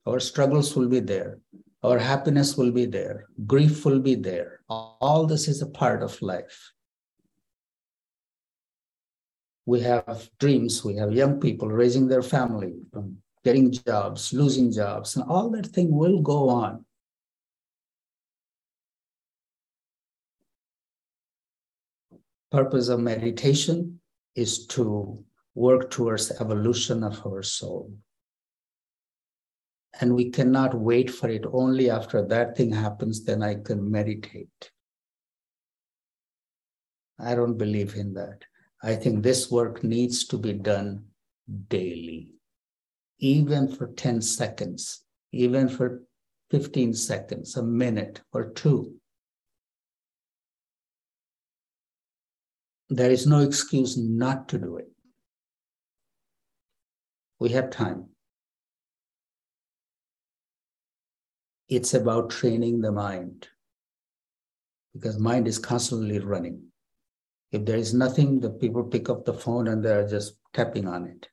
our 0.05 0.19
struggles 0.19 0.75
will 0.75 0.87
be 0.87 0.99
there. 0.99 1.39
our 1.81 1.97
happiness 1.97 2.57
will 2.57 2.71
be 2.71 2.85
there, 2.85 3.27
grief 3.47 3.85
will 3.85 3.99
be 3.99 4.15
there. 4.15 4.59
All 4.67 5.25
this 5.25 5.47
is 5.47 5.61
a 5.61 5.67
part 5.67 6.03
of 6.03 6.21
life. 6.21 6.71
We 9.69 9.81
have 9.81 10.31
dreams, 10.39 10.83
we 10.83 10.95
have 10.95 11.13
young 11.13 11.39
people 11.39 11.67
raising 11.67 12.07
their 12.07 12.23
family, 12.23 12.73
getting 13.43 13.71
jobs, 13.71 14.33
losing 14.33 14.71
jobs, 14.71 15.15
and 15.15 15.23
all 15.29 15.51
that 15.51 15.67
thing 15.67 15.95
will 15.95 16.21
go 16.21 16.49
on. 16.49 16.85
Purpose 22.51 22.89
of 22.89 22.99
meditation 22.99 24.01
is 24.33 24.65
to 24.73 25.23
work 25.53 25.91
towards 25.91 26.31
evolution 26.31 27.03
of 27.03 27.23
our 27.23 27.43
soul 27.43 27.93
and 30.01 30.15
we 30.15 30.31
cannot 30.31 30.73
wait 30.73 31.11
for 31.11 31.29
it. 31.29 31.45
Only 31.51 31.91
after 31.91 32.25
that 32.25 32.57
thing 32.57 32.71
happens, 32.71 33.23
then 33.23 33.43
I 33.43 33.53
can 33.55 33.91
meditate. 33.91 34.71
I 37.19 37.35
don't 37.35 37.57
believe 37.57 37.95
in 37.95 38.13
that. 38.13 38.48
I 38.81 38.95
think 38.95 39.23
this 39.23 39.51
work 39.51 39.83
needs 39.83 40.25
to 40.27 40.37
be 40.37 40.53
done 40.53 41.05
daily, 41.67 42.33
even 43.19 43.67
for 43.67 43.87
10 43.87 44.21
seconds, 44.21 45.03
even 45.31 45.67
for 45.67 46.03
15 46.51 46.93
seconds, 46.93 47.55
a 47.57 47.63
minute 47.63 48.21
or 48.31 48.51
two. 48.51 48.95
There 52.89 53.11
is 53.11 53.27
no 53.27 53.39
excuse 53.39 53.97
not 53.97 54.47
to 54.49 54.57
do 54.57 54.77
it. 54.77 54.89
We 57.39 57.49
have 57.49 57.69
time. 57.69 58.09
it's 61.69 61.93
about 61.93 62.31
training 62.31 62.81
the 62.81 62.91
mind 62.91 63.47
because 64.93 65.19
mind 65.19 65.47
is 65.47 65.59
constantly 65.59 66.17
running 66.17 66.63
if 67.51 67.65
there 67.65 67.77
is 67.77 67.93
nothing 67.93 68.39
the 68.39 68.49
people 68.49 68.83
pick 68.83 69.09
up 69.09 69.25
the 69.25 69.33
phone 69.33 69.67
and 69.67 69.83
they're 69.83 70.07
just 70.07 70.35
tapping 70.53 70.87
on 70.87 71.07
it. 71.07 71.27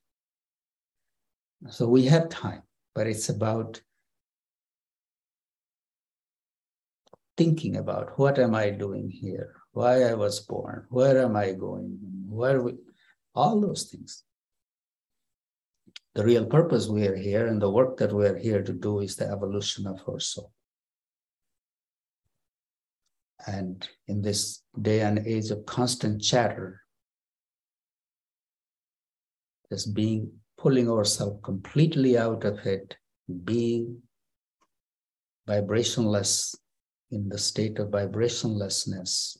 So 1.70 1.88
we 1.88 2.04
have 2.06 2.28
time 2.28 2.62
but 2.96 3.06
it's 3.06 3.28
about 3.28 3.82
thinking 7.36 7.76
about 7.76 8.18
what 8.18 8.38
am 8.38 8.54
i 8.54 8.70
doing 8.70 9.10
here? 9.10 9.52
Why 9.72 10.04
i 10.04 10.14
was 10.14 10.40
born? 10.40 10.86
Where 10.88 11.22
am 11.22 11.36
i 11.36 11.52
going? 11.52 11.98
Where 12.28 12.62
we 12.62 12.72
all 13.34 13.60
those 13.60 13.84
things. 13.84 14.24
The 16.14 16.24
real 16.24 16.46
purpose 16.46 16.88
we 16.88 17.06
are 17.06 17.14
here 17.14 17.46
and 17.46 17.60
the 17.60 17.70
work 17.70 17.98
that 17.98 18.14
we 18.14 18.24
are 18.26 18.38
here 18.38 18.62
to 18.62 18.72
do 18.72 19.00
is 19.00 19.16
the 19.16 19.28
evolution 19.28 19.86
of 19.86 20.00
our 20.08 20.18
soul. 20.18 20.50
And 23.46 23.86
in 24.06 24.22
this 24.22 24.62
day 24.80 25.00
and 25.00 25.18
age 25.18 25.50
of 25.50 25.66
constant 25.66 26.22
chatter, 26.22 26.82
just 29.70 29.94
being 29.94 30.32
pulling 30.58 30.88
ourselves 30.88 31.40
completely 31.42 32.16
out 32.16 32.44
of 32.44 32.64
it, 32.66 32.96
being 33.44 34.02
vibrationless 35.48 36.56
in 37.10 37.28
the 37.28 37.38
state 37.38 37.78
of 37.78 37.88
vibrationlessness, 37.88 39.38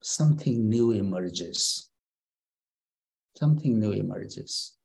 something 0.00 0.68
new 0.68 0.92
emerges 0.92 1.90
something 3.40 3.78
new 3.78 3.92
emerges. 3.92 4.76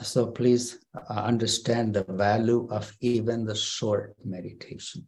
So 0.00 0.28
please 0.28 0.78
uh, 0.94 1.12
understand 1.12 1.94
the 1.94 2.04
value 2.04 2.68
of 2.70 2.96
even 3.00 3.44
the 3.44 3.54
short 3.54 4.14
meditation. 4.24 5.06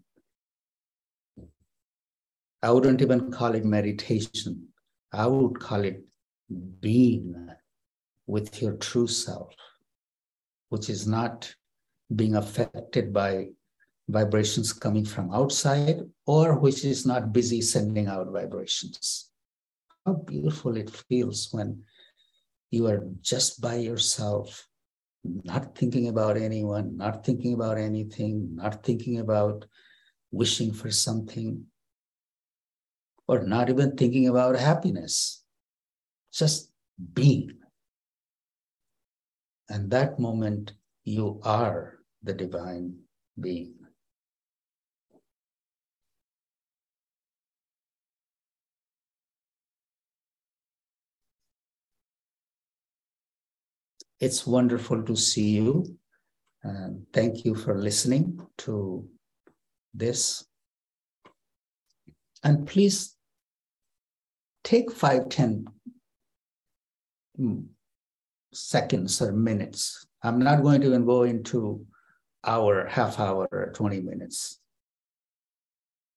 I 2.62 2.70
wouldn't 2.72 3.00
even 3.00 3.30
call 3.30 3.54
it 3.54 3.64
meditation. 3.64 4.68
I 5.12 5.26
would 5.26 5.58
call 5.60 5.84
it 5.84 6.02
being 6.80 7.48
with 8.26 8.60
your 8.60 8.74
true 8.74 9.06
self, 9.06 9.54
which 10.68 10.90
is 10.90 11.06
not 11.06 11.54
being 12.14 12.34
affected 12.34 13.12
by 13.12 13.50
vibrations 14.08 14.72
coming 14.72 15.04
from 15.04 15.32
outside 15.32 16.00
or 16.26 16.58
which 16.58 16.84
is 16.84 17.06
not 17.06 17.32
busy 17.32 17.60
sending 17.60 18.08
out 18.08 18.32
vibrations. 18.32 19.30
How 20.04 20.14
beautiful 20.14 20.76
it 20.76 20.90
feels 20.90 21.48
when 21.52 21.84
you 22.70 22.88
are 22.88 23.06
just 23.20 23.60
by 23.60 23.76
yourself, 23.76 24.66
not 25.24 25.76
thinking 25.76 26.08
about 26.08 26.36
anyone, 26.36 26.96
not 26.96 27.24
thinking 27.24 27.54
about 27.54 27.78
anything, 27.78 28.56
not 28.56 28.82
thinking 28.84 29.18
about 29.18 29.64
wishing 30.30 30.72
for 30.72 30.90
something, 30.90 31.64
or 33.28 33.42
not 33.44 33.68
even 33.68 33.96
thinking 33.96 34.28
about 34.28 34.56
happiness, 34.56 35.44
just 36.32 36.70
being. 37.12 37.52
And 39.68 39.90
that 39.90 40.18
moment, 40.18 40.72
you 41.04 41.40
are 41.44 41.98
the 42.22 42.32
divine 42.32 42.96
being. 43.38 43.74
It's 54.20 54.46
wonderful 54.46 55.02
to 55.04 55.16
see 55.16 55.50
you. 55.50 55.96
And 56.62 57.06
thank 57.12 57.44
you 57.46 57.54
for 57.54 57.74
listening 57.74 58.46
to 58.58 59.08
this. 59.94 60.44
And 62.44 62.66
please 62.66 63.16
take 64.62 64.92
five, 64.92 65.30
ten 65.30 65.66
mm, 67.40 67.64
seconds 68.52 69.22
or 69.22 69.32
minutes. 69.32 70.06
I'm 70.22 70.38
not 70.38 70.62
going 70.62 70.82
to 70.82 70.88
even 70.88 71.06
go 71.06 71.22
into 71.22 71.86
hour, 72.44 72.86
half 72.86 73.18
hour, 73.18 73.48
or 73.50 73.72
20 73.74 74.00
minutes. 74.00 74.60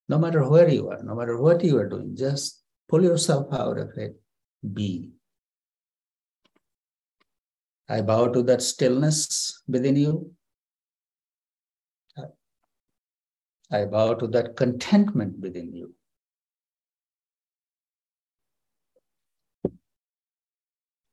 No 0.09 0.17
matter 0.17 0.47
where 0.47 0.67
you 0.67 0.89
are, 0.89 1.01
no 1.03 1.15
matter 1.15 1.37
what 1.39 1.63
you 1.63 1.77
are 1.77 1.87
doing, 1.87 2.17
just 2.17 2.61
pull 2.89 3.01
yourself 3.01 3.53
out 3.53 3.77
of 3.77 3.97
it. 3.97 4.19
Be. 4.73 5.11
I 7.89 8.01
bow 8.01 8.27
to 8.29 8.43
that 8.43 8.61
stillness 8.61 9.61
within 9.67 9.95
you. 9.95 10.31
I 13.71 13.85
bow 13.85 14.13
to 14.15 14.27
that 14.27 14.55
contentment 14.55 15.39
within 15.39 15.73
you. 15.73 15.93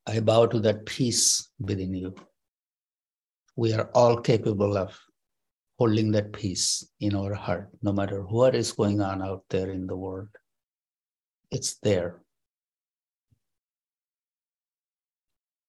I 0.06 0.20
bow 0.20 0.46
to 0.46 0.60
that 0.60 0.86
peace 0.86 1.48
within 1.58 1.94
you 1.94 2.14
we 3.60 3.74
are 3.74 3.90
all 3.94 4.16
capable 4.16 4.78
of 4.78 4.98
holding 5.78 6.10
that 6.12 6.32
peace 6.32 6.82
in 7.00 7.14
our 7.14 7.34
heart, 7.34 7.68
no 7.82 7.92
matter 7.92 8.22
what 8.22 8.54
is 8.54 8.72
going 8.72 9.02
on 9.02 9.20
out 9.20 9.44
there 9.50 9.68
in 9.70 9.86
the 9.86 9.96
world. 9.96 10.28
It's 11.50 11.74
there. 11.82 12.22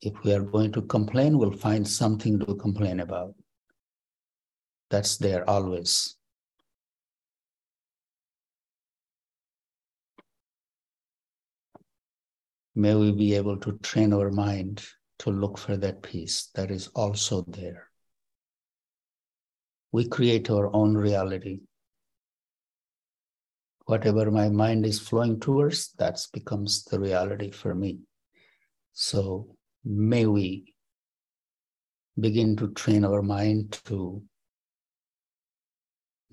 If 0.01 0.23
we 0.23 0.33
are 0.33 0.41
going 0.41 0.71
to 0.73 0.81
complain, 0.81 1.37
we'll 1.37 1.51
find 1.51 1.87
something 1.87 2.39
to 2.39 2.55
complain 2.55 2.99
about. 3.01 3.35
That's 4.89 5.17
there 5.17 5.47
always. 5.47 6.15
May 12.73 12.95
we 12.95 13.11
be 13.11 13.35
able 13.35 13.57
to 13.57 13.77
train 13.83 14.11
our 14.13 14.31
mind 14.31 14.83
to 15.19 15.29
look 15.29 15.57
for 15.57 15.77
that 15.77 16.01
peace 16.01 16.49
that 16.55 16.71
is 16.71 16.87
also 16.95 17.43
there. 17.47 17.89
We 19.91 20.07
create 20.07 20.49
our 20.49 20.73
own 20.73 20.95
reality. 20.95 21.59
Whatever 23.85 24.31
my 24.31 24.49
mind 24.49 24.85
is 24.85 24.99
flowing 24.99 25.39
towards, 25.39 25.91
that 25.99 26.19
becomes 26.33 26.85
the 26.85 26.99
reality 26.99 27.51
for 27.51 27.75
me. 27.75 27.99
So 28.93 29.57
may 29.84 30.26
we 30.26 30.74
begin 32.20 32.56
to 32.58 32.72
train 32.74 33.06
our 33.06 33.22
mind 33.22 33.80
to 33.86 34.22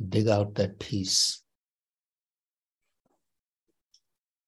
dig 0.08 0.28
out 0.28 0.54
that 0.54 0.78
peace 0.78 1.42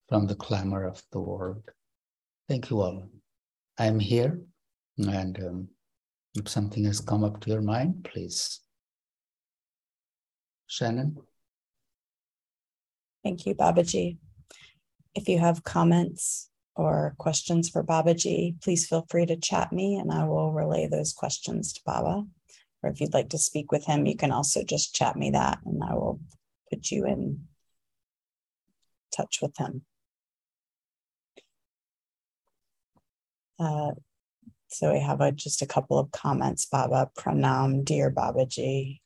from 0.08 0.26
the 0.26 0.34
clamor 0.34 0.84
of 0.84 1.02
the 1.12 1.20
world. 1.20 1.62
Thank 2.48 2.70
you 2.70 2.80
all. 2.80 3.08
I'm 3.78 3.98
here, 3.98 4.40
and 4.98 5.38
um, 5.38 5.68
if 6.34 6.48
something 6.48 6.84
has 6.84 7.00
come 7.00 7.24
up 7.24 7.40
to 7.40 7.50
your 7.50 7.62
mind, 7.62 8.08
please. 8.12 8.60
Shannon? 10.66 11.16
Thank 13.24 13.46
you, 13.46 13.54
Babaji. 13.54 14.18
If 15.14 15.28
you 15.28 15.38
have 15.38 15.64
comments 15.64 16.49
or 16.76 17.14
questions 17.18 17.68
for 17.68 17.82
Baba 17.82 18.14
Babaji, 18.14 18.60
please 18.62 18.86
feel 18.86 19.06
free 19.08 19.26
to 19.26 19.36
chat 19.36 19.72
me 19.72 19.96
and 19.96 20.12
I 20.12 20.24
will 20.24 20.52
relay 20.52 20.86
those 20.86 21.12
questions 21.12 21.72
to 21.74 21.80
Baba. 21.84 22.24
Or 22.82 22.90
if 22.90 23.00
you'd 23.00 23.14
like 23.14 23.30
to 23.30 23.38
speak 23.38 23.72
with 23.72 23.84
him, 23.84 24.06
you 24.06 24.16
can 24.16 24.32
also 24.32 24.62
just 24.64 24.94
chat 24.94 25.16
me 25.16 25.30
that 25.32 25.58
and 25.64 25.82
I 25.82 25.94
will 25.94 26.20
put 26.70 26.90
you 26.90 27.06
in 27.06 27.46
touch 29.14 29.40
with 29.42 29.56
him. 29.58 29.82
Uh, 33.58 33.92
so 34.68 34.92
we 34.92 35.00
have 35.00 35.20
a, 35.20 35.32
just 35.32 35.62
a 35.62 35.66
couple 35.66 35.98
of 35.98 36.12
comments, 36.12 36.64
Baba. 36.64 37.10
Pranam, 37.18 37.84
dear 37.84 38.10
Babaji. 38.10 39.00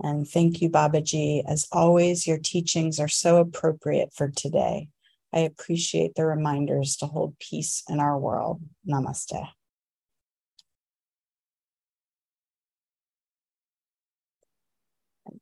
And 0.00 0.26
thank 0.26 0.62
you, 0.62 0.70
Babaji. 0.70 1.42
As 1.46 1.66
always, 1.70 2.26
your 2.26 2.38
teachings 2.38 2.98
are 2.98 3.08
so 3.08 3.38
appropriate 3.38 4.12
for 4.14 4.28
today. 4.28 4.88
I 5.34 5.40
appreciate 5.40 6.14
the 6.14 6.24
reminders 6.26 6.96
to 6.98 7.06
hold 7.06 7.36
peace 7.40 7.82
in 7.88 7.98
our 7.98 8.16
world. 8.16 8.60
Namaste. 8.88 9.48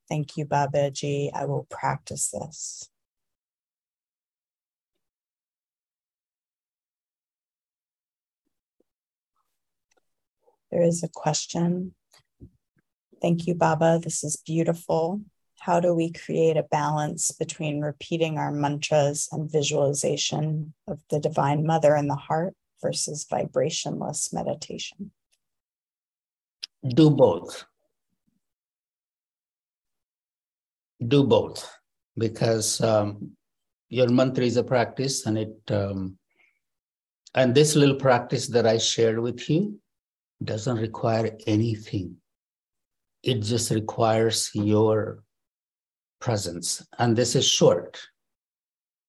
Thank 0.09 0.39
you, 0.39 0.47
Babaji. 0.47 1.31
I 1.35 1.45
will 1.45 1.67
practice 1.69 2.31
this. 2.31 2.89
There 10.71 10.83
is 10.83 11.03
a 11.03 11.09
question. 11.09 11.95
Thank 13.21 13.47
you, 13.47 13.55
Baba. 13.55 14.01
This 14.03 14.25
is 14.25 14.37
beautiful. 14.37 15.21
How 15.63 15.79
do 15.79 15.95
we 15.95 16.11
create 16.11 16.57
a 16.57 16.65
balance 16.65 17.31
between 17.31 17.83
repeating 17.83 18.37
our 18.37 18.51
mantras 18.51 19.29
and 19.31 19.49
visualization 19.49 20.75
of 20.89 20.99
the 21.09 21.21
Divine 21.21 21.65
Mother 21.65 21.95
in 21.95 22.09
the 22.09 22.17
heart 22.17 22.55
versus 22.83 23.25
vibrationless 23.31 24.35
meditation? 24.35 25.13
Do 26.85 27.11
both. 27.11 27.65
Do 31.07 31.23
both 31.23 31.65
because 32.19 32.81
um, 32.81 33.37
your 33.89 34.09
mantra 34.09 34.45
is 34.45 34.57
a 34.57 34.65
practice 34.65 35.27
and 35.27 35.39
it 35.39 35.57
um, 35.71 36.19
and 37.37 37.55
this 37.55 37.77
little 37.77 38.01
practice 38.01 38.49
that 38.49 38.67
I 38.67 38.79
shared 38.79 39.21
with 39.21 39.49
you 39.49 39.79
doesn't 40.43 40.79
require 40.79 41.39
anything. 41.47 42.17
It 43.23 43.43
just 43.43 43.71
requires 43.71 44.51
your 44.55 45.22
presence. 46.23 46.83
And 46.99 47.15
this 47.15 47.35
is 47.35 47.47
short, 47.47 48.01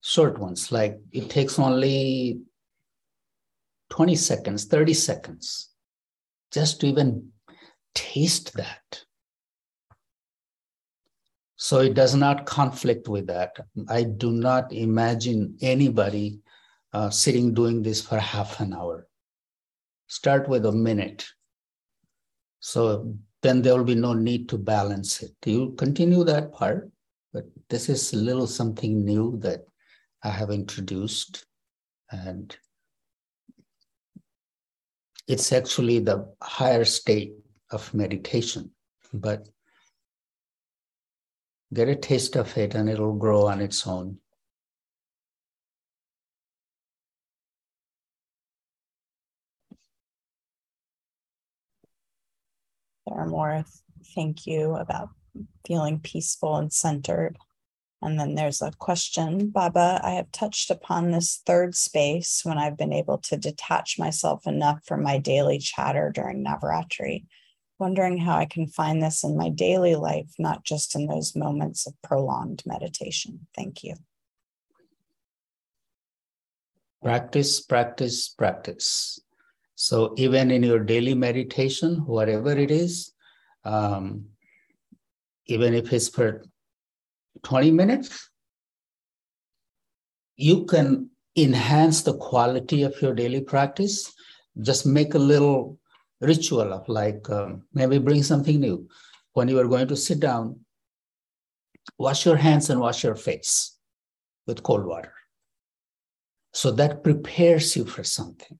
short 0.01 0.37
ones. 0.37 0.71
Like 0.71 0.99
it 1.11 1.29
takes 1.29 1.57
only 1.57 2.41
20 3.91 4.15
seconds, 4.15 4.65
30 4.65 4.93
seconds 4.93 5.69
just 6.51 6.81
to 6.81 6.87
even 6.87 7.29
taste 7.95 8.53
that. 8.55 9.03
So 11.55 11.79
it 11.79 11.93
does 11.93 12.13
not 12.13 12.45
conflict 12.45 13.07
with 13.07 13.27
that. 13.27 13.55
I 13.87 14.03
do 14.03 14.31
not 14.31 14.73
imagine 14.73 15.57
anybody 15.61 16.39
uh, 16.91 17.09
sitting 17.09 17.53
doing 17.53 17.81
this 17.81 18.01
for 18.01 18.17
half 18.17 18.59
an 18.59 18.73
hour 18.73 19.07
start 20.13 20.47
with 20.47 20.65
a 20.65 20.71
minute. 20.71 21.25
So 22.59 23.15
then 23.41 23.61
there 23.61 23.75
will 23.75 23.83
be 23.83 23.95
no 23.95 24.13
need 24.13 24.47
to 24.49 24.57
balance 24.57 25.23
it. 25.23 25.33
You 25.43 25.71
continue 25.71 26.23
that 26.23 26.53
part, 26.53 26.91
this 27.69 27.89
is 27.89 28.13
a 28.13 28.17
little 28.17 28.47
something 28.47 29.03
new 29.03 29.37
that 29.39 29.65
I 30.23 30.29
have 30.29 30.51
introduced. 30.51 31.45
And 32.11 32.55
it's 35.27 35.51
actually 35.51 35.99
the 35.99 36.33
higher 36.41 36.85
state 36.85 37.33
of 37.71 37.93
meditation, 37.93 38.71
but 39.13 39.47
get 41.73 41.89
a 41.89 41.95
taste 41.95 42.35
of 42.35 42.55
it 42.57 42.75
and 42.75 42.89
it'll 42.89 43.15
grow 43.15 43.47
on 43.47 43.61
its 43.61 43.87
own. 43.87 44.17
There 53.07 53.17
are 53.17 53.27
more 53.27 53.65
thank 54.15 54.45
you 54.45 54.75
about 54.75 55.09
feeling 55.65 55.99
peaceful 55.99 56.55
and 56.57 56.71
centered. 56.71 57.37
And 58.03 58.19
then 58.19 58.35
there's 58.35 58.61
a 58.61 58.71
question, 58.79 59.49
Baba. 59.49 60.01
I 60.03 60.11
have 60.11 60.29
touched 60.33 60.69
upon 60.69 61.11
this 61.11 61.41
third 61.45 61.73
space 61.73 62.41
when 62.43 62.57
I've 62.57 62.77
been 62.77 62.91
able 62.91 63.17
to 63.19 63.37
detach 63.37 63.97
myself 63.97 64.45
enough 64.45 64.83
from 64.85 65.01
my 65.01 65.17
daily 65.17 65.57
chatter 65.57 66.11
during 66.13 66.43
Navaratri. 66.43 67.25
Wondering 67.79 68.17
how 68.17 68.35
I 68.35 68.45
can 68.45 68.67
find 68.67 69.01
this 69.01 69.23
in 69.23 69.37
my 69.37 69.49
daily 69.49 69.95
life, 69.95 70.33
not 70.37 70.65
just 70.65 70.95
in 70.95 71.07
those 71.07 71.33
moments 71.33 71.87
of 71.87 71.93
prolonged 72.03 72.61
meditation. 72.65 73.47
Thank 73.55 73.83
you. 73.83 73.95
Practice, 77.01 77.61
practice, 77.61 78.27
practice. 78.29 79.19
So 79.75 80.13
even 80.17 80.51
in 80.51 80.63
your 80.63 80.79
daily 80.79 81.13
meditation, 81.13 82.05
whatever 82.05 82.51
it 82.51 82.69
is, 82.69 83.13
um, 83.63 84.25
even 85.45 85.73
if 85.73 85.91
it's 85.91 86.09
for 86.09 86.43
20 87.43 87.71
minutes, 87.71 88.29
you 90.35 90.65
can 90.65 91.09
enhance 91.35 92.01
the 92.01 92.17
quality 92.17 92.83
of 92.83 92.99
your 93.01 93.13
daily 93.13 93.41
practice. 93.41 94.11
Just 94.61 94.85
make 94.85 95.13
a 95.13 95.19
little 95.19 95.79
ritual 96.21 96.73
of 96.73 96.87
like 96.87 97.29
um, 97.29 97.63
maybe 97.73 97.97
bring 97.97 98.23
something 98.23 98.59
new. 98.59 98.87
When 99.33 99.47
you 99.47 99.59
are 99.59 99.67
going 99.67 99.87
to 99.87 99.95
sit 99.95 100.19
down, 100.19 100.59
wash 101.97 102.25
your 102.25 102.37
hands 102.37 102.69
and 102.69 102.79
wash 102.79 103.03
your 103.03 103.15
face 103.15 103.77
with 104.47 104.63
cold 104.63 104.85
water. 104.85 105.13
So 106.53 106.71
that 106.71 107.03
prepares 107.03 107.75
you 107.75 107.85
for 107.85 108.03
something. 108.03 108.59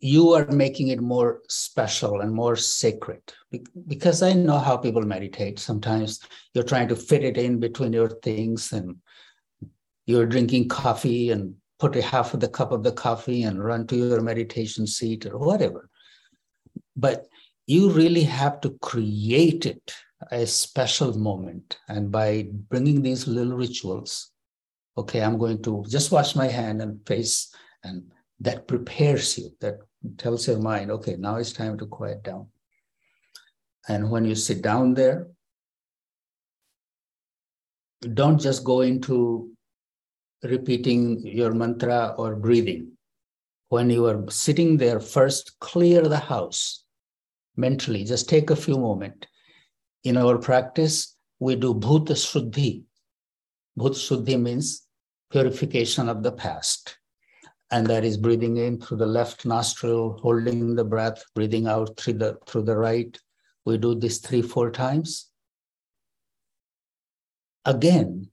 You 0.00 0.32
are 0.32 0.46
making 0.46 0.88
it 0.88 1.00
more 1.00 1.40
special 1.48 2.20
and 2.20 2.32
more 2.32 2.56
sacred. 2.56 3.22
Because 3.86 4.22
i 4.22 4.32
know 4.32 4.58
how 4.58 4.76
people 4.76 5.02
meditate. 5.02 5.58
Sometimes 5.58 6.20
you're 6.54 6.64
trying 6.64 6.88
to 6.88 6.96
fit 6.96 7.24
it 7.24 7.36
in 7.36 7.60
between 7.60 7.92
your 7.92 8.08
things 8.08 8.72
and 8.72 8.96
you're 10.06 10.26
drinking 10.26 10.68
coffee 10.68 11.30
and 11.30 11.54
put 11.78 11.96
a 11.96 12.02
half 12.02 12.34
of 12.34 12.40
the 12.40 12.48
cup 12.48 12.72
of 12.72 12.82
the 12.82 12.92
coffee 12.92 13.42
and 13.42 13.62
run 13.62 13.86
to 13.86 13.96
your 13.96 14.20
meditation 14.20 14.86
seat 14.86 15.26
or 15.26 15.38
whatever. 15.38 15.88
But 16.96 17.26
you 17.66 17.90
really 17.90 18.24
have 18.24 18.60
to 18.62 18.70
create 18.82 19.66
it 19.66 19.94
a 20.30 20.46
special 20.46 21.16
moment. 21.16 21.78
And 21.88 22.10
by 22.10 22.48
bringing 22.68 23.02
these 23.02 23.26
little 23.26 23.56
rituals 23.56 24.30
okay 25.00 25.22
i'm 25.22 25.38
going 25.38 25.62
to 25.62 25.84
just 25.88 26.12
wash 26.12 26.34
my 26.34 26.46
hand 26.46 26.82
and 26.82 27.06
face 27.06 27.54
and 27.84 28.10
that 28.40 28.66
prepares 28.66 29.38
you 29.38 29.50
that 29.60 29.78
tells 30.16 30.48
your 30.48 30.58
mind, 30.58 30.90
okay, 30.90 31.16
now 31.16 31.36
it's 31.36 31.52
time 31.52 31.78
to 31.78 31.86
quiet 31.86 32.22
down. 32.22 32.46
And 33.88 34.10
when 34.10 34.24
you 34.24 34.34
sit 34.34 34.62
down 34.62 34.94
there, 34.94 35.28
don't 38.14 38.40
just 38.40 38.64
go 38.64 38.80
into 38.80 39.50
repeating 40.42 41.20
your 41.20 41.52
mantra 41.52 42.14
or 42.16 42.34
breathing. 42.36 42.92
When 43.68 43.90
you 43.90 44.06
are 44.06 44.24
sitting 44.30 44.76
there, 44.76 45.00
first 45.00 45.58
clear 45.60 46.02
the 46.02 46.18
house 46.18 46.84
mentally. 47.56 48.04
Just 48.04 48.28
take 48.28 48.50
a 48.50 48.56
few 48.56 48.78
moments. 48.78 49.26
In 50.04 50.16
our 50.16 50.38
practice, 50.38 51.16
we 51.38 51.56
do 51.56 51.74
bhuta 51.74 52.14
shuddhi. 52.14 52.84
Bhuta 53.78 53.96
shuddhi 53.96 54.40
means 54.40 54.86
purification 55.30 56.08
of 56.08 56.22
the 56.22 56.32
past 56.32 56.96
and 57.70 57.86
that 57.86 58.04
is 58.04 58.16
breathing 58.16 58.56
in 58.56 58.80
through 58.80 58.98
the 58.98 59.06
left 59.06 59.46
nostril, 59.46 60.18
holding 60.22 60.74
the 60.74 60.84
breath, 60.84 61.22
breathing 61.34 61.66
out 61.66 61.96
through 61.98 62.14
the 62.14 62.38
through 62.46 62.62
the 62.62 62.76
right. 62.76 63.16
We 63.64 63.78
do 63.78 63.94
this 63.94 64.18
three, 64.18 64.42
four 64.42 64.70
times. 64.70 65.28
Again, 67.64 68.30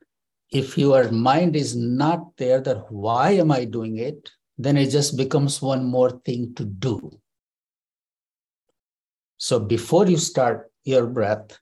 if 0.52 0.78
your 0.78 1.12
mind 1.12 1.56
is 1.56 1.76
not 1.76 2.38
there, 2.38 2.62
that 2.62 2.91
why 2.91 3.32
am 3.32 3.52
I 3.52 3.65
doing 3.65 3.97
it? 3.97 4.32
Then 4.58 4.78
it 4.78 4.89
just 4.89 5.17
becomes 5.17 5.62
one 5.62 5.84
more 5.84 6.10
thing 6.26 6.56
to 6.56 6.65
do. 6.65 7.12
So 9.38 9.60
before 9.60 10.08
you 10.08 10.17
start 10.17 10.71
your 10.84 11.06
breath, 11.06 11.60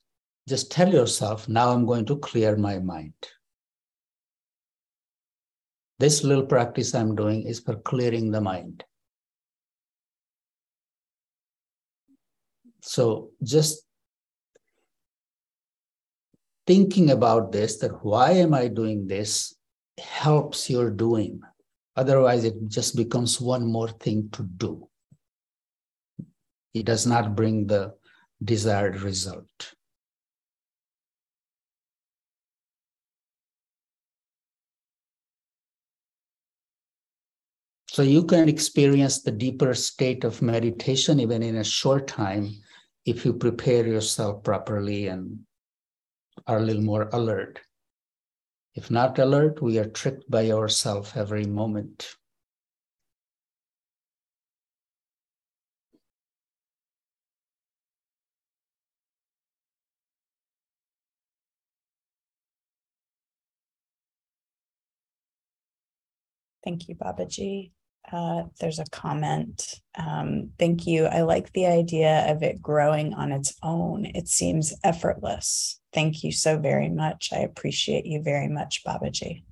just 0.48 0.72
tell 0.72 0.94
yourself, 0.94 1.50
now 1.50 1.72
I'm 1.72 1.86
going 1.86 2.06
to 2.06 2.18
clear 2.18 2.56
my 2.56 2.80
mind. 2.80 3.14
This 5.98 6.24
little 6.24 6.46
practice 6.46 6.94
I'm 6.94 7.16
doing 7.16 7.44
is 7.44 7.60
for 7.60 7.76
clearing 7.76 8.32
the 8.32 8.42
mind. 8.42 8.84
So 12.82 13.32
just 13.42 13.84
thinking 16.68 17.12
about 17.12 17.52
this, 17.52 17.78
that 17.78 18.04
why 18.04 18.32
am 18.32 18.54
I 18.54 18.68
doing 18.68 19.08
this, 19.08 19.56
helps 19.98 20.70
your 20.70 20.92
doing. 20.92 21.42
Otherwise, 21.96 22.44
it 22.44 22.56
just 22.68 22.96
becomes 22.96 23.40
one 23.40 23.66
more 23.66 23.90
thing 23.90 24.30
to 24.34 24.44
do. 24.44 24.90
It 26.74 26.86
does 26.86 27.08
not 27.08 27.36
bring 27.36 27.68
the 27.68 27.94
desired 28.44 29.02
result. 29.02 29.74
So 37.96 38.02
you 38.02 38.26
can 38.26 38.50
experience 38.50 39.22
the 39.22 39.32
deeper 39.32 39.74
state 39.74 40.26
of 40.26 40.42
meditation 40.42 41.22
even 41.22 41.42
in 41.42 41.56
a 41.56 41.64
short 41.64 42.10
time 42.10 42.52
if 43.06 43.24
you 43.24 43.32
prepare 43.32 43.88
yourself 43.88 44.44
properly 44.44 45.08
and 45.08 45.46
are 46.46 46.58
a 46.58 46.62
little 46.62 46.82
more 46.82 47.08
alert. 47.14 47.62
If 48.74 48.92
not 48.92 49.18
alert, 49.18 49.62
we 49.62 49.80
are 49.80 49.88
tricked 49.88 50.30
by 50.30 50.52
ourselves 50.52 51.14
every 51.16 51.46
moment. 51.46 52.18
Thank 66.62 66.90
you, 66.90 66.96
Babaji. 66.96 67.72
Uh, 68.12 68.44
there's 68.60 68.80
a 68.80 68.86
comment. 68.92 69.82
Um, 69.98 70.52
thank 70.60 70.86
you. 70.86 71.06
I 71.06 71.22
like 71.22 71.52
the 71.54 71.66
idea 71.66 72.32
of 72.32 72.44
it 72.44 72.62
growing 72.62 73.14
on 73.14 73.32
its 73.32 73.56
own. 73.64 74.06
It 74.06 74.28
seems 74.28 74.74
effortless. 74.84 75.80
Thank 75.92 76.24
you 76.24 76.32
so 76.32 76.60
very 76.60 76.90
much. 76.90 77.30
I 77.34 77.40
appreciate 77.40 78.06
you 78.06 78.22
very 78.22 78.48
much, 78.48 78.84
Babaji. 78.86 79.44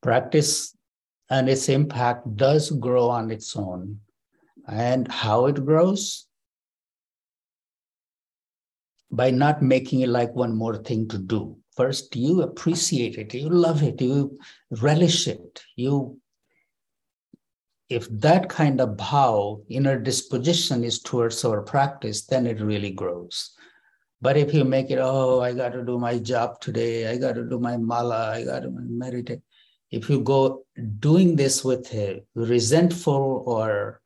Practice 0.00 0.76
and 1.30 1.48
its 1.48 1.68
impact 1.68 2.36
does 2.36 2.70
grow 2.70 3.08
on 3.08 3.30
its 3.30 3.56
own. 3.56 4.00
And 4.68 5.10
how 5.10 5.46
it 5.46 5.64
grows? 5.64 6.26
By 9.10 9.30
not 9.30 9.62
making 9.62 10.00
it 10.00 10.08
like 10.08 10.34
one 10.34 10.54
more 10.54 10.76
thing 10.76 11.08
to 11.08 11.18
do 11.18 11.56
first 11.76 12.14
you 12.16 12.42
appreciate 12.42 13.18
it? 13.18 13.34
You 13.34 13.48
love 13.48 13.82
it? 13.82 14.00
You 14.00 14.38
relish 14.70 15.28
it? 15.28 15.62
You 15.76 16.20
if 17.88 18.08
that 18.08 18.48
kind 18.48 18.80
of 18.80 18.96
bhav 18.96 19.62
inner 19.68 19.98
disposition 19.98 20.82
is 20.84 21.00
towards 21.00 21.44
our 21.44 21.60
practice 21.62 22.26
then 22.26 22.46
it 22.46 22.60
really 22.60 22.90
grows. 22.90 23.54
But 24.22 24.38
if 24.38 24.54
you 24.54 24.64
make 24.64 24.90
it 24.90 24.98
oh 24.98 25.40
i 25.40 25.52
got 25.52 25.72
to 25.72 25.84
do 25.84 25.98
my 25.98 26.18
job 26.18 26.60
today 26.60 27.08
i 27.10 27.18
got 27.18 27.34
to 27.34 27.44
do 27.44 27.58
my 27.58 27.76
mala 27.76 28.30
i 28.30 28.44
got 28.44 28.60
to 28.60 28.70
meditate 28.70 29.42
if 29.90 30.08
you 30.08 30.20
go 30.20 30.64
doing 30.98 31.36
this 31.36 31.62
with 31.62 31.92
a 31.94 32.24
resentful 32.34 33.44
or 33.46 34.00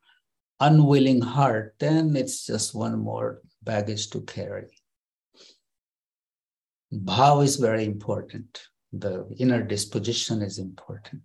unwilling 0.59 1.21
heart 1.21 1.77
then 1.79 2.17
it's 2.17 2.47
just 2.47 2.75
one 2.75 2.99
more 2.99 3.41
baggage 3.63 4.11
to 4.11 4.21
carry 4.23 4.78
Bhav 6.93 7.45
is 7.45 7.57
very 7.57 7.85
important. 7.85 8.63
The 8.93 9.27
inner 9.39 9.63
disposition 9.63 10.41
is 10.41 10.59
important. 10.59 11.23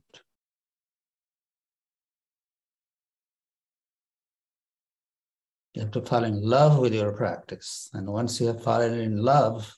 You 5.73 5.81
have 5.81 5.91
to 5.91 6.01
fall 6.01 6.23
in 6.23 6.41
love 6.41 6.77
with 6.77 6.93
your 6.93 7.13
practice. 7.13 7.89
And 7.93 8.07
once 8.07 8.39
you 8.39 8.47
have 8.47 8.61
fallen 8.61 8.99
in 8.99 9.17
love, 9.17 9.75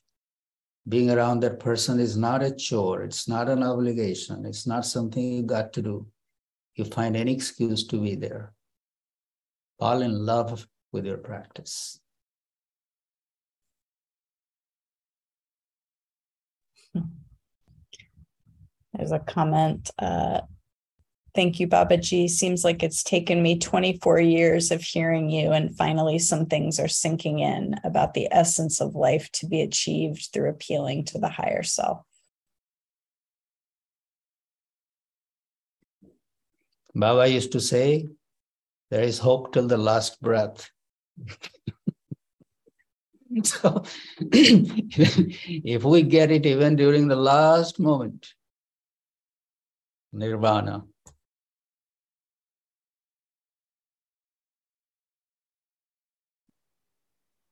being 0.87 1.09
around 1.09 1.39
that 1.41 1.59
person 1.59 1.99
is 1.99 2.17
not 2.17 2.43
a 2.43 2.53
chore, 2.53 3.03
it's 3.03 3.27
not 3.27 3.47
an 3.47 3.63
obligation, 3.63 4.45
it's 4.45 4.67
not 4.67 4.85
something 4.85 5.23
you 5.23 5.43
got 5.43 5.71
to 5.73 5.81
do. 5.81 6.07
You 6.75 6.85
find 6.85 7.15
any 7.15 7.33
excuse 7.33 7.85
to 7.87 8.01
be 8.01 8.15
there. 8.15 8.53
Fall 9.79 10.01
in 10.01 10.25
love 10.25 10.67
with 10.91 11.05
your 11.05 11.17
practice. 11.17 11.99
There's 18.97 19.11
a 19.11 19.19
comment. 19.19 19.91
Uh, 19.99 20.41
thank 21.33 21.59
you, 21.59 21.67
Babaji. 21.67 22.29
Seems 22.29 22.63
like 22.63 22.81
it's 22.81 23.03
taken 23.03 23.41
me 23.41 23.59
24 23.59 24.21
years 24.21 24.71
of 24.71 24.81
hearing 24.81 25.29
you, 25.29 25.51
and 25.51 25.75
finally, 25.75 26.19
some 26.19 26.45
things 26.45 26.79
are 26.79 26.87
sinking 26.87 27.39
in 27.39 27.75
about 27.83 28.13
the 28.13 28.27
essence 28.31 28.81
of 28.81 28.95
life 28.95 29.29
to 29.33 29.45
be 29.45 29.61
achieved 29.61 30.29
through 30.31 30.49
appealing 30.49 31.03
to 31.05 31.19
the 31.19 31.29
higher 31.29 31.63
self. 31.63 32.05
Baba 36.95 37.27
used 37.27 37.51
to 37.51 37.59
say, 37.59 38.07
There 38.89 39.03
is 39.03 39.19
hope 39.19 39.51
till 39.51 39.67
the 39.67 39.77
last 39.77 40.21
breath. 40.21 40.71
so, 43.43 43.83
if 44.19 45.83
we 45.83 46.03
get 46.03 46.31
it 46.31 46.45
even 46.45 46.77
during 46.77 47.09
the 47.09 47.17
last 47.17 47.79
moment, 47.79 48.33
nirvana. 50.15 50.83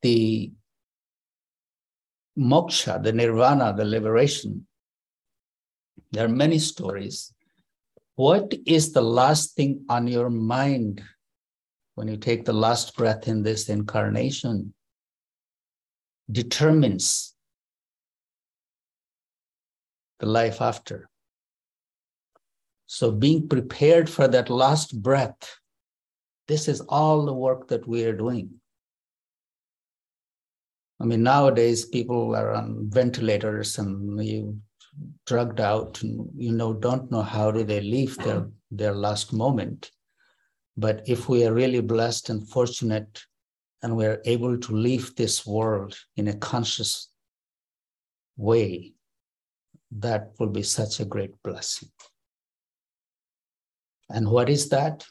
The 0.02 0.52
moksha, 2.38 3.02
the 3.02 3.14
nirvana, 3.14 3.74
the 3.76 3.86
liberation, 3.86 4.68
there 6.12 6.26
are 6.26 6.30
many 6.30 6.60
stories. 6.60 7.34
What 8.16 8.54
is 8.66 8.92
the 8.92 9.02
last 9.02 9.56
thing 9.56 9.86
on 9.90 10.08
your 10.08 10.30
mind 10.30 11.02
when 11.96 12.08
you 12.08 12.18
take 12.18 12.46
the 12.46 12.54
last 12.54 12.96
breath 12.96 13.28
in 13.28 13.44
this 13.44 13.70
incarnation? 13.70 14.74
Determines 16.32 17.34
the 20.20 20.28
life 20.28 20.62
after. 20.62 21.10
So, 22.86 23.12
being 23.12 23.48
prepared 23.48 24.10
for 24.10 24.28
that 24.28 24.50
last 24.50 25.02
breath, 25.02 25.58
this 26.48 26.68
is 26.68 26.82
all 26.82 27.26
the 27.26 27.34
work 27.34 27.68
that 27.70 27.88
we 27.88 28.04
are 28.04 28.16
doing. 28.16 28.50
I 31.00 31.06
mean, 31.06 31.24
nowadays 31.24 31.86
people 31.86 32.36
are 32.36 32.54
on 32.54 32.90
ventilators 32.90 33.78
and 33.78 34.24
you 34.24 34.60
drugged 35.26 35.60
out 35.60 36.02
and 36.04 36.30
you 36.36 36.52
know 36.52 36.74
don't 36.74 37.12
know 37.12 37.22
how 37.22 37.52
do 37.52 37.64
they 37.64 37.82
leave 37.82 38.16
their 38.18 38.48
their 38.72 38.94
last 38.94 39.34
moment. 39.34 39.92
But 40.78 41.04
if 41.06 41.30
we 41.30 41.46
are 41.46 41.54
really 41.54 41.82
blessed 41.82 42.30
and 42.30 42.48
fortunate 42.48 43.24
and 43.82 43.96
we're 43.96 44.22
able 44.26 44.58
to 44.58 44.74
leave 44.74 45.16
this 45.16 45.46
world 45.46 45.96
in 46.16 46.28
a 46.28 46.38
conscious 46.38 47.10
way, 48.38 48.94
that 49.92 50.32
will 50.40 50.50
be 50.50 50.64
such 50.64 51.00
a 51.00 51.06
great 51.06 51.32
blessing. 51.44 51.90
And 54.10 54.30
what 54.30 54.50
is 54.50 54.70
that? 54.70 55.06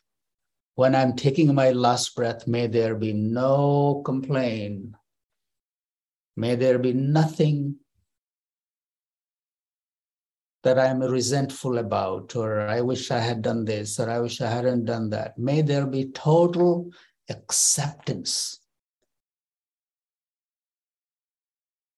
When 0.74 0.94
I'm 0.94 1.16
taking 1.16 1.54
my 1.54 1.70
last 1.70 2.14
breath, 2.14 2.46
may 2.46 2.66
there 2.66 2.94
be 2.94 3.12
no 3.12 4.02
complaint. 4.04 4.94
May 6.36 6.54
there 6.54 6.78
be 6.78 6.92
nothing 6.92 7.76
that 10.62 10.78
I'm 10.78 11.00
resentful 11.02 11.78
about, 11.78 12.36
or 12.36 12.60
I 12.60 12.80
wish 12.80 13.10
I 13.10 13.18
had 13.18 13.42
done 13.42 13.64
this, 13.64 13.98
or 13.98 14.08
I 14.08 14.20
wish 14.20 14.40
I 14.40 14.48
hadn't 14.48 14.84
done 14.84 15.10
that. 15.10 15.36
May 15.36 15.60
there 15.60 15.86
be 15.86 16.06
total 16.12 16.90
acceptance. 17.28 18.60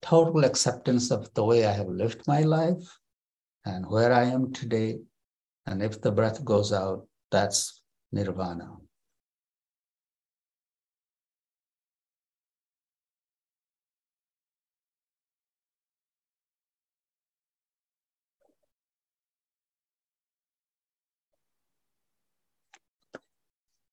Total 0.02 0.44
acceptance 0.44 1.10
of 1.10 1.32
the 1.34 1.44
way 1.44 1.66
I 1.66 1.72
have 1.72 1.88
lived 1.88 2.26
my 2.26 2.40
life 2.40 2.98
and 3.64 3.86
where 3.86 4.12
I 4.12 4.24
am 4.24 4.52
today 4.52 4.98
and 5.66 5.82
if 5.82 6.00
the 6.00 6.12
breath 6.12 6.44
goes 6.44 6.72
out, 6.72 7.06
that's 7.30 7.82
nirvana. 8.12 8.76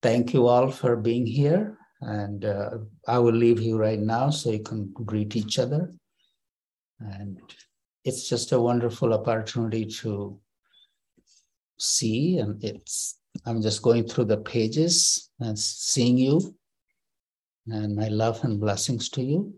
Thank 0.01 0.33
you 0.33 0.47
all 0.47 0.71
for 0.71 0.95
being 0.95 1.27
here. 1.27 1.77
And 2.01 2.43
uh, 2.43 2.79
I 3.07 3.19
will 3.19 3.35
leave 3.35 3.61
you 3.61 3.77
right 3.77 3.99
now 3.99 4.31
so 4.31 4.49
you 4.49 4.63
can 4.63 4.91
greet 4.91 5.35
each 5.35 5.59
other. 5.59 5.93
And 6.99 7.39
it's 8.03 8.27
just 8.27 8.51
a 8.51 8.59
wonderful 8.59 9.13
opportunity 9.13 9.85
to 9.85 10.40
see 11.81 12.37
and 12.37 12.63
it's 12.63 13.19
i'm 13.45 13.61
just 13.61 13.81
going 13.81 14.07
through 14.07 14.25
the 14.25 14.37
pages 14.37 15.29
and 15.39 15.57
seeing 15.57 16.17
you 16.17 16.55
And 17.67 17.95
my 17.95 18.07
love 18.07 18.43
and 18.43 18.59
blessings 18.59 19.09
to 19.09 19.21
you. 19.21 19.53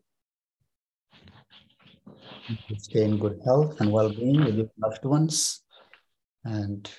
Stay 2.77 3.03
in 3.03 3.17
good 3.17 3.39
health 3.45 3.79
and 3.79 3.91
well 3.91 4.09
being 4.09 4.43
with 4.43 4.55
your 4.55 4.69
loved 4.77 5.05
ones. 5.05 5.61
And 6.43 6.89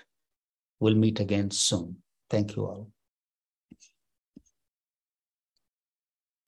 we'll 0.80 0.94
meet 0.94 1.20
again 1.20 1.50
soon. 1.50 1.96
Thank 2.30 2.56
you 2.56 2.64
all. 2.64 2.93